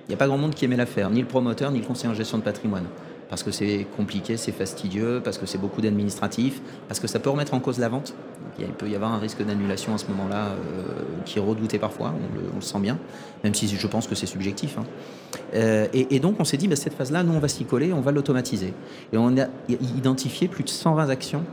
il 0.07 0.09
n'y 0.09 0.15
a 0.15 0.17
pas 0.17 0.27
grand 0.27 0.37
monde 0.37 0.53
qui 0.53 0.65
aimait 0.65 0.75
la 0.75 0.87
faire, 0.87 1.09
ni 1.09 1.21
le 1.21 1.27
promoteur, 1.27 1.71
ni 1.71 1.79
le 1.79 1.85
conseiller 1.85 2.09
en 2.09 2.15
gestion 2.15 2.37
de 2.39 2.43
patrimoine. 2.43 2.85
Parce 3.31 3.43
que 3.43 3.51
c'est 3.51 3.87
compliqué, 3.95 4.35
c'est 4.35 4.51
fastidieux, 4.51 5.21
parce 5.23 5.37
que 5.37 5.45
c'est 5.45 5.57
beaucoup 5.57 5.79
d'administratifs, 5.79 6.61
parce 6.89 6.99
que 6.99 7.07
ça 7.07 7.17
peut 7.17 7.29
remettre 7.29 7.53
en 7.53 7.61
cause 7.61 7.79
la 7.79 7.87
vente. 7.87 8.13
Il 8.59 8.67
peut 8.67 8.89
y 8.89 8.95
avoir 8.95 9.13
un 9.13 9.19
risque 9.19 9.41
d'annulation 9.41 9.95
à 9.95 9.97
ce 9.97 10.05
moment-là 10.07 10.47
euh, 10.47 10.83
qui 11.23 11.39
est 11.39 11.41
redouté 11.41 11.79
parfois, 11.79 12.13
on 12.13 12.55
le, 12.55 12.61
sent 12.61 12.79
bien, 12.79 12.97
même 13.45 13.53
si 13.53 13.69
je 13.69 13.87
pense 13.87 14.07
que 14.07 14.15
c'est 14.15 14.25
subjectif. 14.25 14.77
Hein. 14.77 14.83
Euh, 15.55 15.87
et, 15.93 16.19
donc 16.19 16.35
on 16.39 16.43
s'est 16.43 16.57
dit, 16.57 16.67
bah, 16.67 16.75
cette 16.75 16.93
phase-là, 16.93 17.23
nous 17.23 17.31
on 17.33 17.39
va 17.39 17.47
s'y 17.47 17.63
coller, 17.63 17.93
on 17.93 18.01
va 18.01 18.11
l'automatiser. 18.11 18.73
Et 19.13 19.17
on 19.17 19.37
a 19.37 19.47
identifié 19.69 20.49
plus 20.49 20.65
de 20.65 20.69
120 20.69 21.09
actions 21.09 21.45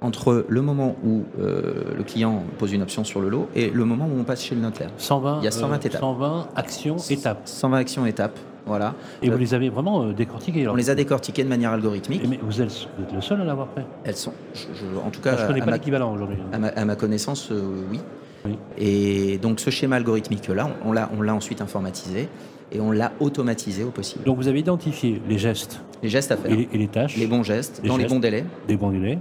entre 0.00 0.46
le 0.48 0.62
moment 0.62 0.96
où 1.04 1.24
euh, 1.38 1.84
le 1.98 2.02
client 2.02 2.44
pose 2.56 2.72
une 2.72 2.80
option 2.80 3.04
sur 3.04 3.20
le 3.20 3.28
lot 3.28 3.50
et 3.54 3.68
le 3.68 3.84
moment 3.84 4.06
où 4.06 4.18
on 4.18 4.24
passe 4.24 4.42
chez 4.42 4.54
le 4.54 4.62
notaire. 4.62 4.88
120, 4.96 5.40
Il 5.40 5.44
y 5.44 5.48
a 5.48 5.50
120 5.50 5.84
étapes. 5.84 6.00
120 6.00 6.48
actions 6.56 6.96
étapes. 6.96 7.42
120 7.44 7.76
actions 7.76 8.06
étapes 8.06 8.38
Voilà. 8.66 8.94
Et 9.22 9.28
vous 9.28 9.36
Euh, 9.36 9.38
les 9.38 9.54
avez 9.54 9.68
vraiment 9.70 10.04
euh, 10.04 10.12
décortiqués 10.12 10.62
alors 10.62 10.74
On 10.74 10.76
les 10.76 10.90
a 10.90 10.94
décortiquées 10.94 11.44
de 11.44 11.48
manière 11.48 11.72
algorithmique. 11.72 12.22
Mais 12.28 12.38
vous 12.42 12.60
êtes, 12.60 12.88
vous 12.96 13.04
êtes 13.04 13.12
le 13.12 13.20
seul 13.20 13.40
à 13.40 13.44
l'avoir 13.44 13.68
fait 13.74 13.84
Elles 14.04 14.16
sont, 14.16 14.32
je- 14.54 14.60
je- 14.74 14.98
en 15.06 15.10
tout 15.10 15.20
cas, 15.20 15.36
Je 15.36 15.42
ne 15.42 15.46
connais 15.48 15.62
pas 15.62 15.70
l'équivalent 15.72 16.12
aujourd'hui. 16.14 16.36
À 16.52 16.58
ma, 16.58 16.68
à 16.68 16.84
ma 16.84 16.96
connaissance, 16.96 17.50
euh, 17.50 17.62
oui. 17.90 18.00
Oui. 18.46 18.56
Et 18.78 19.38
donc 19.38 19.60
ce 19.60 19.68
schéma 19.70 19.96
algorithmique-là, 19.96 20.68
on, 20.86 20.90
on 20.90 21.22
l'a, 21.22 21.34
ensuite 21.34 21.60
informatisé 21.60 22.28
et 22.72 22.80
on 22.80 22.90
l'a 22.90 23.12
automatisé 23.20 23.84
au 23.84 23.90
possible. 23.90 24.24
Donc 24.24 24.36
vous 24.38 24.48
avez 24.48 24.60
identifié 24.60 25.20
les 25.28 25.36
gestes 25.38 25.82
les 26.02 26.08
gestes 26.08 26.32
à 26.32 26.36
faire, 26.38 26.50
et 26.50 26.56
les, 26.56 26.68
et 26.72 26.78
les 26.78 26.88
tâches, 26.88 27.16
les 27.18 27.26
bons 27.26 27.42
gestes, 27.42 27.80
Les 27.82 27.88
dans 27.90 27.98
les 27.98 28.06
bons 28.06 28.18
délais. 28.20 28.44
des 28.66 28.76
bons 28.78 28.90
délais. 28.90 29.18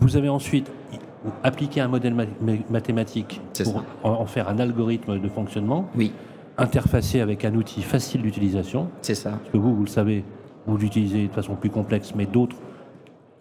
Vous 0.00 0.16
avez 0.18 0.28
ensuite 0.28 0.70
appliqué 1.42 1.80
un 1.80 1.88
modèle 1.88 2.12
ma- 2.14 2.24
ma- 2.42 2.58
mathématique 2.68 3.40
pour 3.64 3.66
ça. 3.72 3.84
en 4.02 4.26
faire 4.26 4.48
un 4.50 4.58
algorithme 4.58 5.18
de 5.18 5.28
fonctionnement, 5.28 5.88
Oui, 5.96 6.12
interfacé 6.58 7.20
avec 7.20 7.44
un 7.44 7.54
outil 7.54 7.82
facile 7.82 8.22
d'utilisation. 8.22 8.88
c'est 9.02 9.14
ça. 9.14 9.30
Parce 9.30 9.50
que 9.52 9.56
vous, 9.58 9.74
vous 9.74 9.82
le 9.84 9.88
savez, 9.90 10.24
vous 10.66 10.76
l'utilisez 10.76 11.28
de 11.28 11.32
façon 11.32 11.54
plus 11.54 11.70
complexe, 11.70 12.12
mais 12.16 12.26
d'autres, 12.26 12.56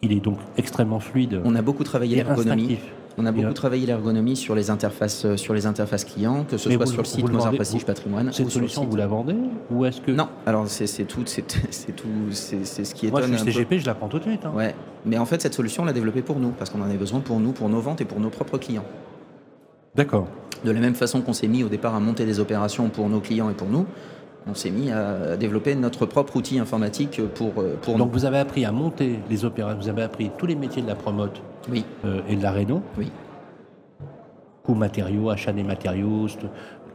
il 0.02 0.12
est 0.12 0.20
donc 0.20 0.38
extrêmement 0.58 1.00
fluide 1.00 1.42
On 1.46 1.56
a 1.56 1.62
beaucoup 1.62 1.84
travaillé 1.84 2.16
l'ergonomie. 2.18 2.78
On 3.18 3.26
a 3.26 3.32
beaucoup 3.32 3.48
euh, 3.48 3.54
travaillé 3.54 3.86
l'ergonomie 3.86 4.36
sur 4.36 4.56
les 4.56 4.70
interfaces, 4.70 5.24
euh, 5.24 5.38
sur 5.38 5.54
les 5.54 5.66
interfaces 5.66 6.04
clients, 6.04 6.44
que 6.44 6.58
ce 6.58 6.68
Mais 6.68 6.76
soit 6.76 6.84
vous 6.84 6.92
sur 6.92 7.02
le- 7.02 7.08
site 7.08 7.32
Mozart 7.32 7.54
vous- 7.54 7.80
Patrimoine 7.86 8.30
Cette 8.34 8.48
ou 8.48 8.50
solution, 8.50 8.84
vous 8.84 8.98
la 8.98 9.08
vendez 9.08 9.38
Ou 9.72 9.86
est-ce 9.86 10.02
que. 10.02 10.12
Non, 10.12 10.28
alors 10.46 10.68
c'est, 10.68 10.86
tout, 11.06 11.22
c'est, 11.26 11.42
tout, 11.96 12.08
c'est, 12.32 12.66
ce 12.66 12.94
qui 12.94 13.08
Moi, 13.08 13.22
je 13.22 13.28
suis 13.28 13.38
peu. 13.38 13.52
CGP, 13.52 13.80
je 13.80 13.86
la 13.86 13.96
prends 13.96 14.10
tout 14.10 14.20
de 14.20 14.24
suite. 14.24 14.44
hein. 14.46 14.52
Ouais, 14.54 14.76
mais 15.06 15.18
en 15.18 15.26
fait 15.26 15.42
cette 15.42 15.54
solution 15.54 15.84
on 15.84 15.86
l'a 15.86 15.94
développée 15.94 16.24
pour 16.24 16.40
nous 16.42 16.50
parce 16.50 16.70
qu'on 16.70 16.82
en 16.82 16.86
avait 16.86 16.98
besoin 16.98 17.22
pour 17.22 17.40
nous, 17.40 17.54
pour 17.54 17.70
nos 17.70 17.80
ventes 17.80 18.02
et 18.02 18.06
pour 18.06 18.20
nos 18.20 18.30
propres 18.30 18.58
clients. 18.58 18.84
D'accord. 19.96 20.28
De 20.64 20.72
la 20.72 20.80
même 20.80 20.96
façon 20.96 21.22
qu'on 21.22 21.34
s'est 21.34 21.48
mis 21.48 21.64
au 21.64 21.70
départ 21.70 21.96
à 21.96 22.00
monter 22.00 22.26
des 22.26 22.40
opérations 22.40 22.90
pour 22.90 23.08
nos 23.10 23.20
clients 23.20 23.50
et 23.50 23.54
pour 23.54 23.68
nous, 23.70 23.86
on 24.48 24.54
s'est 24.54 24.70
mis 24.72 24.92
à 24.92 25.38
développer 25.38 25.76
notre 25.76 26.06
propre 26.06 26.36
outil 26.38 26.60
informatique 26.60 27.22
pour, 27.34 27.54
euh, 27.60 27.78
pour 27.82 27.98
Donc 27.98 28.08
nous. 28.08 28.14
vous 28.14 28.26
avez 28.26 28.38
appris 28.38 28.66
à 28.66 28.72
monter 28.72 29.20
les 29.30 29.44
opérations, 29.46 29.80
vous 29.82 29.90
avez 29.90 30.04
appris 30.04 30.32
tous 30.38 30.46
les 30.46 30.56
métiers 30.56 30.82
de 30.82 30.88
la 30.88 30.96
promote 30.96 31.42
Oui, 31.70 31.84
euh, 32.06 32.22
et 32.30 32.36
de 32.36 32.44
la 32.44 32.52
réno. 32.52 32.82
oui, 32.98 33.12
Coûts 34.64 34.76
matériaux, 34.76 35.30
achat 35.30 35.52
des 35.54 35.64
matériaux, 35.64 36.28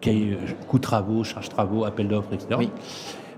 cahier- 0.01 0.37
coûts 0.69 0.79
travaux, 0.81 1.23
charges 1.25 1.49
travaux, 1.49 1.85
appel 1.85 2.09
d'offres, 2.09 2.33
etc. 2.33 2.49
Oui. 2.59 2.71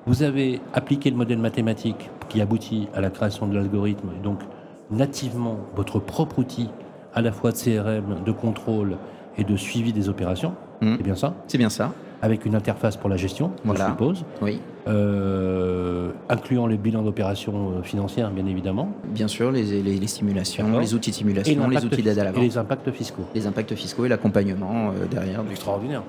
Vous 0.06 0.22
avez 0.22 0.60
appliqué 0.72 1.10
le 1.10 1.16
modèle 1.16 1.38
mathématique 1.38 2.10
qui 2.28 2.40
aboutit 2.40 2.88
à 2.94 3.00
la 3.02 3.10
création 3.10 3.46
de 3.46 3.54
l'algorithme, 3.54 4.08
et 4.18 4.22
donc 4.22 4.40
nativement 4.90 5.58
votre 5.76 5.98
propre 6.00 6.38
outil 6.38 6.70
à 7.14 7.20
la 7.20 7.30
fois 7.32 7.52
de 7.52 7.56
CRM, 7.56 8.24
de 8.24 8.32
contrôle 8.32 8.96
et 9.38 9.44
de 9.44 9.56
suivi 9.56 9.92
des 9.92 10.08
opérations. 10.08 10.54
Mhm. 10.80 10.96
C'est 10.98 11.02
bien 11.04 11.16
ça? 11.16 11.34
C'est 11.46 11.58
bien 11.58 11.70
ça. 11.70 11.92
Avec 12.20 12.44
une 12.46 12.54
interface 12.54 12.96
pour 12.96 13.08
la 13.10 13.16
gestion, 13.16 13.50
Voilà. 13.64 13.86
je 13.86 13.90
suppose, 13.90 14.24
Oui, 14.42 14.60
euh, 14.88 16.10
incluant 16.28 16.66
les 16.68 16.76
bilans 16.76 17.02
d'opérations 17.02 17.78
euh, 17.78 17.82
financières, 17.82 18.30
bien 18.30 18.46
évidemment, 18.46 18.92
bien 19.04 19.26
sûr, 19.26 19.50
les, 19.50 19.82
les, 19.82 19.98
les 19.98 20.06
simulations, 20.06 20.78
les 20.78 20.94
outils 20.94 21.10
de 21.10 21.16
simulation, 21.16 21.68
les 21.68 21.84
outils 21.84 22.02
d'aide 22.02 22.18
à 22.20 22.24
la 22.24 22.30
et 22.30 22.40
les 22.40 22.56
impacts 22.58 22.90
fiscaux. 22.92 23.24
les 23.34 23.46
impacts 23.46 23.74
fiscaux 23.74 24.04
et 24.04 24.08
l'accompagnement 24.08 24.90
euh, 24.90 25.06
derrière. 25.10 25.42
Extraordinaire. 25.50 26.02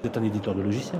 Vous 0.00 0.06
êtes 0.08 0.16
un 0.16 0.22
éditeur 0.22 0.54
de 0.54 0.62
logiciels. 0.62 0.98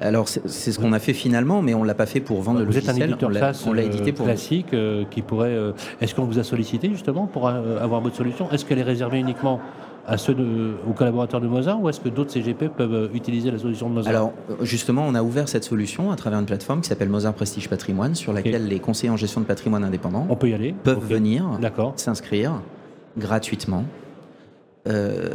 Alors 0.00 0.28
c'est, 0.28 0.72
ce 0.72 0.78
qu'on 0.78 0.92
a 0.92 0.98
fait 0.98 1.12
finalement, 1.12 1.60
mais 1.60 1.74
on 1.74 1.84
l'a 1.84 1.94
pas 1.94 2.06
fait 2.06 2.20
pour 2.20 2.40
vendre 2.40 2.60
le 2.60 2.64
Vous 2.66 2.78
êtes 2.78 2.84
un 2.88 2.92
logiciel. 2.92 3.10
éditeur 3.10 3.28
on 3.66 3.72
l'a, 3.72 3.82
euh, 3.82 3.86
édité 3.86 4.12
pour 4.12 4.24
classique 4.26 4.72
euh, 4.72 5.04
qui 5.10 5.20
pourrait. 5.22 5.50
euh, 5.50 5.72
Est-ce 6.00 6.14
qu'on 6.14 6.24
vous 6.24 6.38
a 6.38 6.44
sollicité 6.44 6.88
justement 6.90 7.26
pour 7.26 7.48
avoir 7.48 8.00
votre 8.00 8.16
solution? 8.16 8.50
Est-ce 8.50 8.64
qu'elle 8.64 8.78
est 8.78 8.82
réservée 8.82 9.18
uniquement 9.18 9.60
à 10.06 10.16
ceux 10.16 10.34
de, 10.34 10.72
aux 10.88 10.92
collaborateurs 10.94 11.40
de 11.42 11.46
Mozart 11.46 11.80
ou 11.80 11.88
est-ce 11.90 12.00
que 12.00 12.08
d'autres 12.08 12.30
CGP 12.32 12.68
peuvent 12.68 13.10
utiliser 13.14 13.50
la 13.50 13.58
solution 13.58 13.90
de 13.90 13.94
Mozart? 13.94 14.10
Alors, 14.10 14.32
justement, 14.62 15.04
on 15.06 15.14
a 15.14 15.22
ouvert 15.22 15.48
cette 15.48 15.64
solution 15.64 16.10
à 16.10 16.16
travers 16.16 16.40
une 16.40 16.46
plateforme 16.46 16.80
qui 16.80 16.88
s'appelle 16.88 17.10
Mozart 17.10 17.34
Prestige 17.34 17.68
Patrimoine, 17.68 18.14
sur 18.14 18.32
laquelle 18.32 18.66
les 18.66 18.80
conseillers 18.80 19.10
en 19.12 19.18
gestion 19.18 19.42
de 19.42 19.46
patrimoine 19.46 19.84
indépendants 19.84 20.26
on 20.30 20.36
peut 20.36 20.48
y 20.48 20.54
aller 20.54 20.74
peuvent 20.82 21.04
venir 21.06 21.44
s'inscrire 21.96 22.62
gratuitement, 23.18 23.84
euh, 24.88 25.28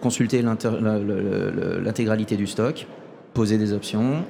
consulter 0.00 0.42
l'intégralité 0.42 2.36
du 2.36 2.46
stock, 2.46 2.86
poser 3.34 3.58
des 3.58 3.72
options, 3.72 4.24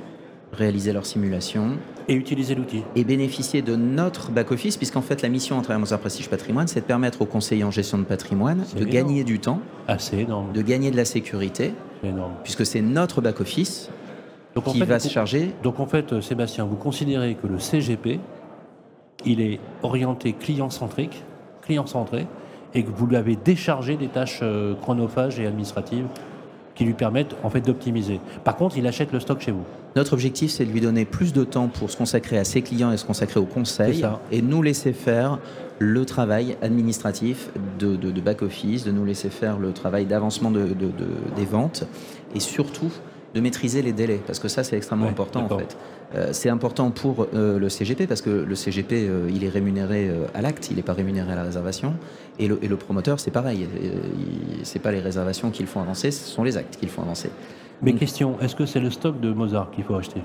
réaliser 0.53 0.93
leur 0.93 1.07
simulation 1.07 1.77
Et 2.09 2.15
utiliser 2.15 2.55
l'outil. 2.55 2.83
et 2.97 3.05
bénéficier 3.05 3.63
de 3.63 3.77
notre 3.77 4.31
back-office, 4.31 4.77
puisqu'en 4.77 5.03
fait, 5.03 5.23
la 5.23 5.29
mission 5.29 5.59
à 5.59 5.63
travers 5.63 5.79
Mozart 5.79 6.01
Prestige 6.01 6.29
Patrimoine, 6.29 6.67
c'est 6.67 6.81
de 6.81 6.85
permettre 6.87 7.23
aux 7.23 7.27
conseillers 7.27 7.65
en 7.65 7.71
gestion 7.71 7.99
de 7.99 8.05
patrimoine 8.05 8.65
de 8.75 8.79
énorme. 8.79 8.91
gagner 8.91 9.25
du 9.25 9.39
temps, 9.39 9.61
énorme. 10.13 10.53
de 10.53 10.63
gagner 10.63 10.91
de 10.91 10.97
la 10.97 11.05
sécurité, 11.05 11.73
C'est 12.03 12.09
énorme. 12.09 12.33
puisque 12.43 12.65
c'est 12.67 12.81
notre 12.81 13.21
back-office 13.21 13.91
en 14.57 14.61
qui 14.61 14.79
fait, 14.79 14.85
va 14.85 14.99
se 15.01 15.09
charger 15.09 15.53
Donc 15.63 15.81
en 15.81 15.87
fait, 15.87 16.21
Sébastien, 16.21 16.65
vous 16.65 16.77
considérez 16.77 17.35
que 17.35 17.47
le 17.47 17.59
CGP, 17.59 18.21
il 19.27 19.41
est 19.41 19.59
orienté 19.83 20.33
client-centrique, 20.33 21.23
client-centré, 21.63 22.27
et 22.75 22.83
que 22.85 22.91
vous 22.91 23.07
l'avez 23.07 23.37
déchargé 23.37 23.97
des 23.97 24.09
tâches 24.09 24.41
euh, 24.43 24.75
chronophages 24.75 25.39
et 25.41 25.47
administratives 25.47 26.07
qui 26.75 26.85
lui 26.85 26.95
permettent 26.95 27.35
en 27.43 27.51
fait 27.51 27.61
d'optimiser. 27.61 28.21
Par 28.43 28.57
contre, 28.57 28.77
il 28.77 28.87
achète 28.87 29.13
le 29.13 29.21
stock 29.21 29.41
chez 29.41 29.53
vous. 29.53 29.63
Notre 29.97 30.13
objectif, 30.15 30.51
c'est 30.51 30.65
de 30.65 30.73
lui 30.73 30.81
donner 30.81 31.05
plus 31.05 31.33
de 31.33 31.45
temps 31.45 31.69
pour 31.69 31.91
se 31.91 31.97
consacrer 31.97 32.37
à 32.39 32.45
ses 32.45 32.63
clients 32.63 32.91
et 32.91 32.97
se 32.97 33.05
consacrer 33.05 33.39
au 33.39 33.45
conseil 33.45 33.95
et 34.33 34.43
nous 34.43 34.61
laisser 34.61 34.93
faire 34.93 35.39
le 35.79 36.05
travail 36.05 36.57
administratif 36.63 37.49
de, 37.79 37.97
de- 37.97 38.11
de 38.11 38.21
back-office, 38.21 38.85
de 38.85 38.91
nous 38.93 39.05
laisser 39.05 39.29
faire 39.31 39.59
le 39.59 39.73
travail 39.73 40.05
d'avancement 40.07 40.51
de, 40.51 40.63
de- 40.63 40.75
de- 40.87 41.35
des 41.37 41.45
ventes 41.45 41.85
et 42.35 42.41
surtout 42.41 42.91
de 43.35 43.41
maîtriser 43.41 43.83
les 43.83 43.93
délais 43.93 44.21
parce 44.27 44.39
que 44.39 44.49
ça, 44.49 44.63
c'est 44.65 44.77
extrêmement 44.77 45.07
Ouais, 45.07 45.11
important 45.11 45.45
en 45.51 45.59
fait. 45.59 45.77
Euh, 46.15 46.29
c'est 46.33 46.49
important 46.49 46.91
pour 46.93 47.27
euh, 47.35 47.59
le 47.59 47.69
CGP 47.69 48.07
parce 48.07 48.23
que 48.23 48.31
le 48.31 48.55
CGP, 48.55 48.93
euh, 49.09 49.29
il 49.35 49.43
est 49.45 49.49
rémunéré 49.49 50.11
à 50.35 50.41
l'acte, 50.41 50.69
il 50.71 50.77
n'est 50.77 50.83
pas 50.83 50.93
rémunéré 50.93 51.33
à 51.33 51.35
la 51.35 51.43
réservation. 51.43 51.95
Et 52.39 52.47
le, 52.47 52.59
et 52.63 52.69
le 52.69 52.77
promoteur, 52.77 53.19
c'est 53.19 53.33
pareil. 53.33 53.67
Il- 53.83 54.65
C'est 54.65 54.79
pas 54.79 54.93
les 54.93 55.01
réservations 55.01 55.51
qu'il 55.51 55.67
faut 55.67 55.81
avancer, 55.81 56.11
ce 56.11 56.25
sont 56.29 56.45
les 56.45 56.57
actes 56.57 56.77
qu'il 56.77 56.89
faut 56.89 57.03
avancer. 57.03 57.31
Mais 57.83 57.91
Donc- 57.91 58.01
question, 58.01 58.37
est-ce 58.41 58.55
que 58.55 58.67
c'est 58.67 58.81
le 58.81 58.91
stock 58.91 59.21
de 59.21 59.33
Mozart 59.33 59.71
qu'il 59.73 59.85
faut 59.85 59.97
acheter? 59.97 60.23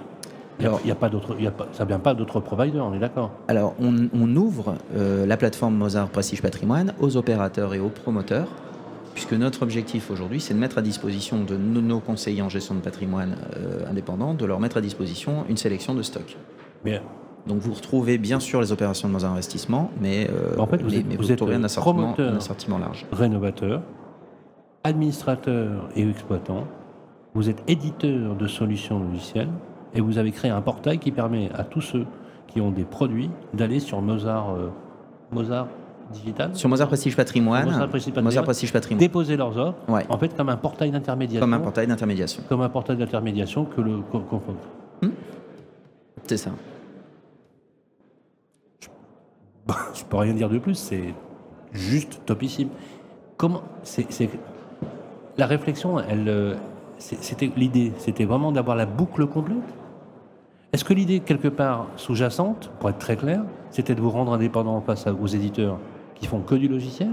Alors- 0.60 0.80
il 0.84 0.90
y 0.90 0.92
a 0.92 0.96
pas 0.96 1.10
d'autres, 1.10 1.36
ça 1.72 1.86
vient 1.86 2.00
pas 2.00 2.14
d'autres 2.14 2.40
providers, 2.42 2.86
on 2.86 2.94
est 2.94 3.00
d'accord? 3.00 3.32
Alors, 3.48 3.74
on, 3.82 3.96
on 4.14 4.36
ouvre 4.36 4.76
la 4.96 5.38
plateforme 5.38 5.76
Mozart 5.76 6.10
Prestige 6.10 6.42
Patrimoine 6.42 6.94
aux 7.00 7.16
opérateurs 7.18 7.74
et 7.74 7.80
aux 7.80 7.90
promoteurs, 7.90 8.48
puisque 9.14 9.34
notre 9.34 9.64
objectif 9.64 10.12
aujourd'hui, 10.12 10.40
c'est 10.40 10.54
de 10.54 10.60
mettre 10.60 10.78
à 10.78 10.82
disposition 10.82 11.44
de 11.44 11.56
nos, 11.58 11.82
nos 11.82 12.00
conseillers 12.00 12.42
en 12.42 12.50
gestion 12.50 12.76
de 12.76 12.80
patrimoine 12.82 13.36
euh, 13.58 13.90
indépendants, 13.90 14.34
de 14.34 14.46
leur 14.46 14.60
mettre 14.60 14.78
à 14.78 14.82
disposition 14.82 15.46
une 15.50 15.58
sélection 15.58 15.94
de 15.96 16.02
stocks. 16.02 16.38
Donc, 17.48 17.60
vous 17.60 17.74
retrouvez 17.74 18.18
bien 18.18 18.40
sûr 18.40 18.60
les 18.62 18.72
opérations 18.72 19.08
de 19.08 19.14
Mozart 19.14 19.32
Investissement, 19.34 19.92
mais, 20.02 20.28
euh, 20.30 20.58
En 20.60 20.68
fait, 20.68 20.82
vous 20.82 20.90
mais- 20.90 20.98
êtes- 20.98 21.06
mais 21.08 21.16
vous 21.16 21.24
vous, 21.24 21.32
êtes, 21.32 21.40
retrouvez 21.40 21.56
un 21.56 21.64
assortiment, 21.64 21.96
promoteur. 22.14 22.34
un 22.34 22.38
assortiment 22.38 22.78
large. 22.78 23.06
rénovateur, 23.12 23.82
administrateur 24.84 25.90
et 25.96 26.08
exploitant, 26.08 26.66
vous 27.34 27.50
êtes 27.50 27.64
éditeur 27.68 28.36
de 28.36 28.48
solutions 28.48 29.00
logicielles 29.00 29.50
et 29.94 30.02
vous 30.02 30.18
avez 30.18 30.32
créé 30.32 30.52
un 30.52 30.62
portail 30.62 31.00
qui 31.00 31.12
permet 31.12 31.50
à 31.54 31.64
tous 31.64 31.82
ceux 31.82 32.06
qui 32.48 32.62
ont 32.62 32.72
des 32.72 32.84
produits 32.84 33.30
d'aller 33.54 33.80
sur 33.80 34.02
Mozart, 34.02 34.52
euh, 34.56 34.70
Mozart 35.32 35.68
Digital, 36.12 36.56
Sur 36.56 36.70
Mozart 36.70 36.88
Prestige 36.88 37.16
Patrimoine, 37.16 37.66
Mozart 37.66 37.90
Prestige 37.90 38.14
Patrimoine, 38.14 38.24
Mozart 38.26 38.44
Prestige 38.44 38.74
Patrimoine, 38.74 39.00
déposer 39.00 39.38
leurs 39.38 39.58
offres, 39.58 39.78
Ouais. 39.88 40.06
en 40.10 40.18
fait 40.18 40.36
comme 40.36 40.50
un 40.50 40.58
portail 40.58 40.92
d'intermédiation, 40.92 41.42
comme 41.42 41.54
un 41.54 41.60
portail 41.60 41.88
d'intermédiation. 41.88 42.44
comme 42.50 42.62
un 42.62 42.70
portail 42.70 42.98
d'intermédiation 42.98 43.66
que 43.66 43.82
le 43.82 43.98
qu'on- 44.12 44.20
qu'on- 44.22 44.42
C'est 46.26 46.38
ça. 46.38 46.52
je 49.94 50.04
peux 50.04 50.18
rien 50.18 50.34
dire 50.34 50.50
de 50.50 50.58
plus, 50.60 50.76
c'est 50.76 51.14
juste 51.72 52.22
topissime. 52.26 52.70
Comment 53.38 53.62
c'est 53.84 54.30
la 55.38 55.46
réflexion, 55.46 56.00
elle, 56.00 56.28
euh, 56.28 56.56
c'était 56.98 57.52
l'idée, 57.56 57.94
c'était 57.98 58.26
vraiment 58.26 58.52
d'avoir 58.52 58.76
la 58.76 58.86
boucle 58.86 59.26
complète? 59.28 59.58
Est-ce 60.74 60.84
que 60.86 60.94
l'idée 60.94 61.20
quelque 61.20 61.48
part 61.48 61.88
sous-jacente, 61.96 62.70
pour 62.80 62.90
être 62.90 63.00
très 63.00 63.16
clair, 63.16 63.42
c'était 63.72 63.96
de 63.96 64.02
vous 64.02 64.10
rendre 64.12 64.34
indépendant 64.34 64.82
face 64.82 65.06
aux 65.08 65.28
éditeurs? 65.28 65.78
Qui 66.20 66.28
font 66.28 66.40
que 66.42 66.56
du 66.56 66.68
logiciel 66.68 67.10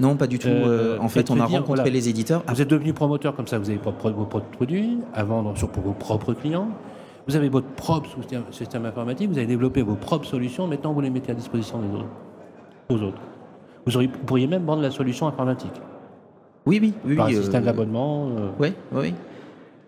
Non, 0.00 0.16
pas 0.16 0.26
du 0.26 0.38
tout. 0.38 0.48
Euh, 0.48 0.96
Euh, 0.96 0.98
en 1.00 1.08
fait, 1.08 1.30
on 1.30 1.34
a 1.34 1.46
dire, 1.46 1.58
rencontré 1.60 1.82
voilà. 1.82 1.90
les 1.90 2.08
éditeurs. 2.08 2.42
Vous 2.48 2.60
êtes 2.60 2.68
devenu 2.68 2.92
promoteur 2.92 3.34
comme 3.34 3.46
ça, 3.46 3.58
vous 3.58 3.70
avez 3.70 3.78
vos 3.78 3.92
pro- 3.92 4.10
vos 4.12 4.24
propres 4.26 4.50
produits 4.50 4.98
à 5.14 5.24
vendre 5.24 5.56
sur, 5.56 5.68
pour 5.70 5.82
vos 5.82 5.92
propres 5.92 6.34
clients. 6.34 6.68
Vous 7.28 7.34
avez 7.34 7.48
votre 7.48 7.66
propre 7.68 8.10
système, 8.52 8.84
informatique, 8.86 9.28
vous 9.30 9.38
avez 9.38 9.46
développé 9.48 9.82
vos 9.82 9.94
propres 9.96 10.26
solutions, 10.26 10.66
maintenant 10.68 10.92
vous 10.92 11.00
les 11.00 11.10
mettez 11.10 11.32
à 11.32 11.34
disposition 11.34 11.78
des 11.80 11.88
autres, 11.94 12.06
aux 12.88 13.02
autres. 13.06 13.20
Vous, 13.86 13.96
auriez- 13.96 14.08
vous 14.08 14.24
pourriez 14.24 14.46
même 14.46 14.64
vendre 14.64 14.82
la 14.82 14.90
solution 14.92 15.26
informatique, 15.26 15.72
Oui, 16.66 16.78
oui, 16.80 16.92
oui. 17.04 17.16
par 17.16 17.26
un 17.26 17.30
système 17.32 17.62
euh, 17.62 17.66
d'abonnement. 17.66 18.28
euh, 18.28 18.48
Oui, 18.60 18.68
oui. 18.92 19.14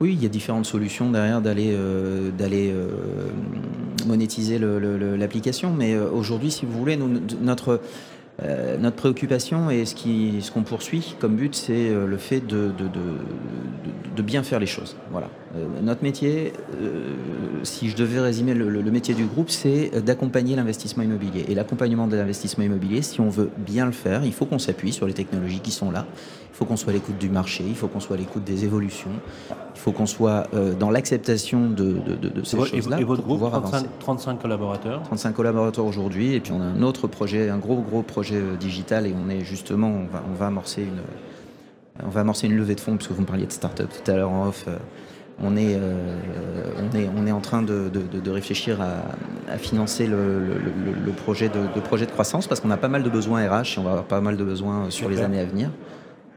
Oui, 0.01 0.13
il 0.17 0.23
y 0.23 0.27
a 0.27 0.29
différentes 0.29 0.67
solutions 0.67 1.11
derrière 1.11 1.41
d'aller 1.41 1.73
euh, 1.77 2.31
d'aller 2.31 2.71
euh, 2.73 2.89
monétiser 4.07 4.59
l'application. 4.61 5.73
Mais 5.77 5.99
aujourd'hui, 5.99 6.51
si 6.53 6.65
vous 6.67 6.79
voulez, 6.79 6.97
nous, 6.97 7.09
notre 7.43 7.81
Euh, 8.45 8.77
notre 8.79 8.95
préoccupation 8.95 9.69
et 9.69 9.85
ce 9.85 9.97
qu'on 9.97 10.41
ce 10.41 10.53
qu'on 10.53 10.63
poursuit 10.63 11.17
comme 11.19 11.35
but, 11.35 11.57
c'est 11.57 11.89
euh, 11.89 12.07
le 12.07 12.17
fait 12.19 12.39
de, 12.39 12.71
de, 12.79 12.85
de, 12.85 13.01
de, 14.15 14.23
bien 14.23 14.45
faire 14.45 14.61
les 14.61 14.67
choses. 14.67 14.95
Voilà. 15.11 15.29
Euh, 15.57 15.67
notre 15.83 16.05
métier, 16.05 16.53
si 17.65 17.89
je 17.89 17.97
devais 17.97 18.21
résumer 18.21 18.55
le, 18.55 18.69
le 18.69 18.91
métier 18.93 19.15
du 19.15 19.25
groupe, 19.25 19.51
c'est 19.51 19.91
d'accompagner 20.05 20.55
l'investissement 20.55 21.03
immobilier. 21.03 21.47
Et 21.49 21.55
l'accompagnement 21.57 22.07
de 22.07 22.17
l'investissement 22.17 22.63
immobilier, 22.63 23.03
si 23.03 23.21
on 23.21 23.29
veut 23.29 23.51
bien 23.57 23.87
le 23.87 23.93
faire, 23.93 24.25
il 24.25 24.33
faut 24.33 24.47
qu'on 24.47 24.61
s'appuie 24.61 24.93
sur 24.93 25.07
les 25.07 25.15
technologies 25.15 25.61
qui 25.61 25.73
sont 25.73 25.91
là. 25.91 26.07
Il 26.53 26.57
faut 26.59 26.65
qu'on 26.65 26.77
soit 26.77 26.91
à 26.91 26.95
l'écoute 26.95 27.19
du 27.19 27.31
marché, 27.31 27.65
il 27.67 27.77
faut 27.77 27.87
qu'on 27.87 28.01
soit 28.01 28.17
à 28.17 28.19
l'écoute 28.19 28.43
des 28.43 28.65
évolutions, 28.65 29.13
il 29.51 29.79
faut 29.79 29.93
qu'on 29.93 30.07
soit 30.07 30.49
dans 30.81 30.91
l'acceptation 30.91 31.71
de, 31.71 32.03
ces 32.43 32.57
choses-là. 32.57 33.01
Et 33.01 33.05
votre 33.05 33.23
groupe, 33.23 33.41
35, 33.41 33.87
35 34.01 34.43
collaborateurs? 34.43 35.03
35 35.05 35.33
collaborateurs 35.35 35.85
aujourd'hui, 35.85 36.35
et 36.35 36.41
puis 36.41 36.51
on 36.51 36.61
a 36.61 36.65
un 36.65 36.83
autre 36.83 37.07
projet, 37.07 37.49
un 37.49 37.59
gros 37.59 37.81
gros 37.81 38.03
projet 38.03 38.28
euh, 38.33 38.57
digital 38.57 39.07
et 39.07 39.15
on 39.15 39.29
est 39.29 39.41
justement, 39.41 39.89
on 39.89 40.07
va, 40.07 40.23
on 40.31 40.35
va 40.35 40.47
amorcer 40.47 40.83
une, 40.83 41.01
on 42.05 42.11
va 42.11 42.21
amorcer 42.21 42.47
une 42.47 42.57
levée 42.57 42.75
de 42.75 42.81
fonds 42.81 42.97
parce 42.97 43.09
que 43.09 43.13
vous 43.13 43.23
me 43.23 43.27
parliez 43.27 43.47
de 43.47 43.53
start-up 43.53 43.91
tout 43.91 44.11
à 44.11 44.15
l'heure 44.15 44.31
en 44.31 44.49
off. 44.49 44.65
Euh, 44.69 44.77
on 45.41 45.57
est, 45.57 45.77
euh, 45.77 46.15
on 46.79 46.97
est, 46.97 47.09
on 47.17 47.27
est 47.27 47.33
en 47.33 47.41
train 47.41 47.63
de, 47.63 47.89
de, 47.89 48.31
réfléchir 48.31 48.81
à, 48.81 49.57
financer 49.57 50.09
le, 50.09 50.41
le, 50.41 51.13
projet 51.13 51.49
de, 51.49 51.81
projet 51.81 52.07
de 52.07 52.11
croissance 52.11 52.49
parce 52.49 52.61
qu'on 52.61 52.73
a 52.73 52.77
pas 52.77 52.89
mal 52.89 53.05
de 53.05 53.09
besoins 53.09 53.49
RH 53.49 53.77
et 53.77 53.79
on 53.79 53.85
va 53.85 53.91
avoir 53.91 54.05
pas 54.05 54.21
mal 54.21 54.37
de 54.37 54.43
besoins 54.43 54.91
sur 54.91 55.09
les 55.09 55.21
années 55.21 55.39
à 55.39 55.45
venir. 55.45 55.71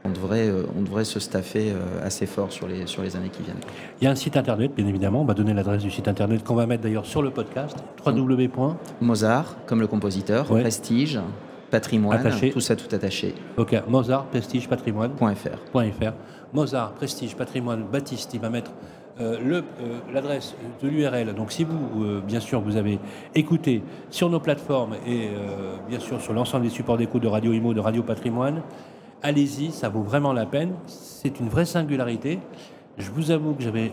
On 0.04 0.10
devrait, 0.10 0.48
on 0.78 0.82
devrait 0.82 1.04
se 1.04 1.18
staffer 1.18 1.72
assez 2.04 2.26
fort 2.26 2.52
sur 2.52 2.68
les, 2.68 2.86
sur 2.86 3.02
les 3.02 3.16
années 3.16 3.30
qui 3.30 3.42
viennent. 3.42 3.58
Il 4.00 4.04
y 4.04 4.06
a 4.06 4.10
un 4.12 4.14
site 4.14 4.36
internet, 4.36 4.72
bien 4.76 4.86
évidemment. 4.86 5.22
On 5.22 5.24
va 5.24 5.34
donner 5.34 5.52
l'adresse 5.52 5.82
du 5.82 5.90
site 5.90 6.06
internet 6.06 6.44
qu'on 6.44 6.54
va 6.54 6.66
mettre 6.66 6.84
d'ailleurs 6.84 7.06
sur 7.06 7.22
le 7.22 7.30
podcast 7.30 7.76
www. 8.06 8.48
Mozart, 9.00 9.56
comme 9.66 9.80
le 9.80 9.88
compositeur, 9.88 10.44
Prestige, 10.44 11.18
patrimoine, 11.72 12.22
tout 12.52 12.60
ça 12.60 12.76
tout 12.76 12.94
attaché. 12.94 13.34
Ok, 13.56 13.74
Mozart, 13.88 14.26
Prestige, 14.26 14.68
patrimoine.fr. 14.68 16.12
Mozart, 16.52 16.92
Prestige, 16.92 17.34
patrimoine, 17.34 17.84
Baptiste, 17.90 18.32
il 18.34 18.40
va 18.40 18.50
mettre 18.50 18.70
euh, 19.20 19.38
euh, 19.50 19.62
l'adresse 20.12 20.54
de 20.82 20.88
l'URL. 20.88 21.34
Donc 21.34 21.50
si 21.50 21.64
vous, 21.64 22.04
euh, 22.04 22.20
bien 22.20 22.40
sûr, 22.40 22.60
vous 22.60 22.76
avez 22.76 22.98
écouté 23.34 23.82
sur 24.10 24.28
nos 24.28 24.38
plateformes 24.38 24.96
et 25.06 25.30
bien 25.88 25.98
sûr 25.98 26.20
sur 26.20 26.34
l'ensemble 26.34 26.64
des 26.64 26.70
supports 26.70 26.98
d'écoute 26.98 27.22
de 27.22 27.28
Radio 27.28 27.52
Imo, 27.52 27.72
de 27.72 27.80
Radio 27.80 28.02
Patrimoine, 28.02 28.60
allez-y, 29.22 29.72
ça 29.72 29.88
vaut 29.88 30.02
vraiment 30.02 30.34
la 30.34 30.44
peine. 30.44 30.74
C'est 30.86 31.40
une 31.40 31.48
vraie 31.48 31.64
singularité. 31.64 32.38
Je 32.98 33.10
vous 33.10 33.30
avoue 33.30 33.54
que 33.54 33.62
j'avais 33.62 33.92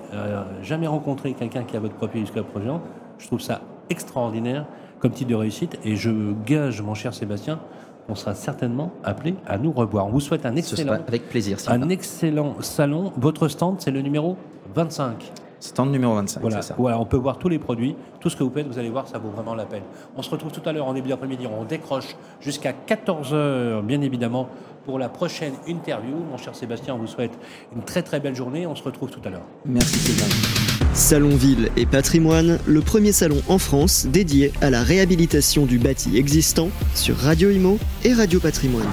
jamais 0.64 0.88
rencontré 0.88 1.34
quelqu'un 1.34 1.64
qui 1.64 1.78
a 1.78 1.80
votre 1.80 1.96
profil 1.96 2.22
jusqu'à 2.22 2.44
présent. 2.44 2.82
Je 3.20 3.28
trouve 3.28 3.40
ça 3.40 3.62
extraordinaire 3.90 4.66
comme 5.00 5.12
titre 5.12 5.30
de 5.30 5.36
réussite. 5.36 5.80
Et 5.84 5.96
je 5.96 6.34
gage, 6.46 6.82
mon 6.82 6.94
cher 6.94 7.14
Sébastien, 7.14 7.60
on 8.08 8.16
sera 8.16 8.34
certainement 8.34 8.92
appelé 9.04 9.36
à 9.46 9.58
nous 9.58 9.72
revoir. 9.72 10.08
On 10.08 10.12
vous 10.12 10.20
souhaite 10.20 10.46
un 10.46 10.56
excellent, 10.56 10.94
avec 11.08 11.30
plaisir, 11.30 11.58
un 11.68 11.90
excellent 11.90 12.56
salon. 12.62 13.12
Votre 13.18 13.48
stand, 13.48 13.76
c'est 13.80 13.92
le 13.92 14.02
numéro 14.02 14.36
25. 14.76 15.32
Stand 15.60 15.92
numéro 15.92 16.16
25, 16.16 16.40
voilà. 16.40 16.62
ça. 16.62 16.76
Voilà, 16.78 17.00
on 17.00 17.06
peut 17.06 17.18
voir 17.18 17.38
tous 17.38 17.50
les 17.50 17.60
produits, 17.60 17.96
tout 18.22 18.30
ce 18.30 18.38
que 18.38 18.44
vous 18.44 18.50
faites, 18.50 18.66
vous 18.66 18.80
allez 18.80 18.90
voir, 18.90 19.08
ça 19.08 19.18
vaut 19.18 19.30
vraiment 19.30 19.56
la 19.56 19.66
peine. 19.66 19.84
On 20.16 20.22
se 20.22 20.30
retrouve 20.30 20.54
tout 20.54 20.62
à 20.66 20.72
l'heure 20.72 20.88
en 20.88 20.94
début 20.94 21.10
d'après-midi, 21.10 21.48
on 21.48 21.66
décroche 21.66 22.16
jusqu'à 22.40 22.72
14h, 22.72 23.82
bien 23.82 24.02
évidemment, 24.02 24.48
pour 24.86 24.98
la 24.98 25.10
prochaine 25.10 25.54
interview. 25.68 26.16
Mon 26.32 26.38
cher 26.38 26.56
Sébastien, 26.56 26.96
on 26.96 26.98
vous 26.98 27.08
souhaite 27.08 27.38
une 27.76 27.84
très 27.84 28.04
très 28.04 28.22
belle 28.22 28.36
journée. 28.36 28.66
On 28.68 28.76
se 28.76 28.84
retrouve 28.84 29.12
tout 29.12 29.22
à 29.26 29.30
l'heure. 29.30 29.46
Merci 29.66 29.98
Sébastien. 29.98 30.59
Salon 30.94 31.36
Ville 31.36 31.70
et 31.78 31.86
Patrimoine, 31.86 32.60
le 32.66 32.82
premier 32.82 33.12
salon 33.12 33.42
en 33.48 33.58
France 33.58 34.08
dédié 34.12 34.52
à 34.62 34.70
la 34.70 34.84
réhabilitation 34.84 35.66
du 35.66 35.78
bâti 35.80 36.18
existant 36.18 36.70
sur 36.96 37.18
Radio 37.18 37.50
Imo 37.50 37.80
et 38.04 38.14
Radio 38.14 38.40
Patrimoine. 38.40 38.88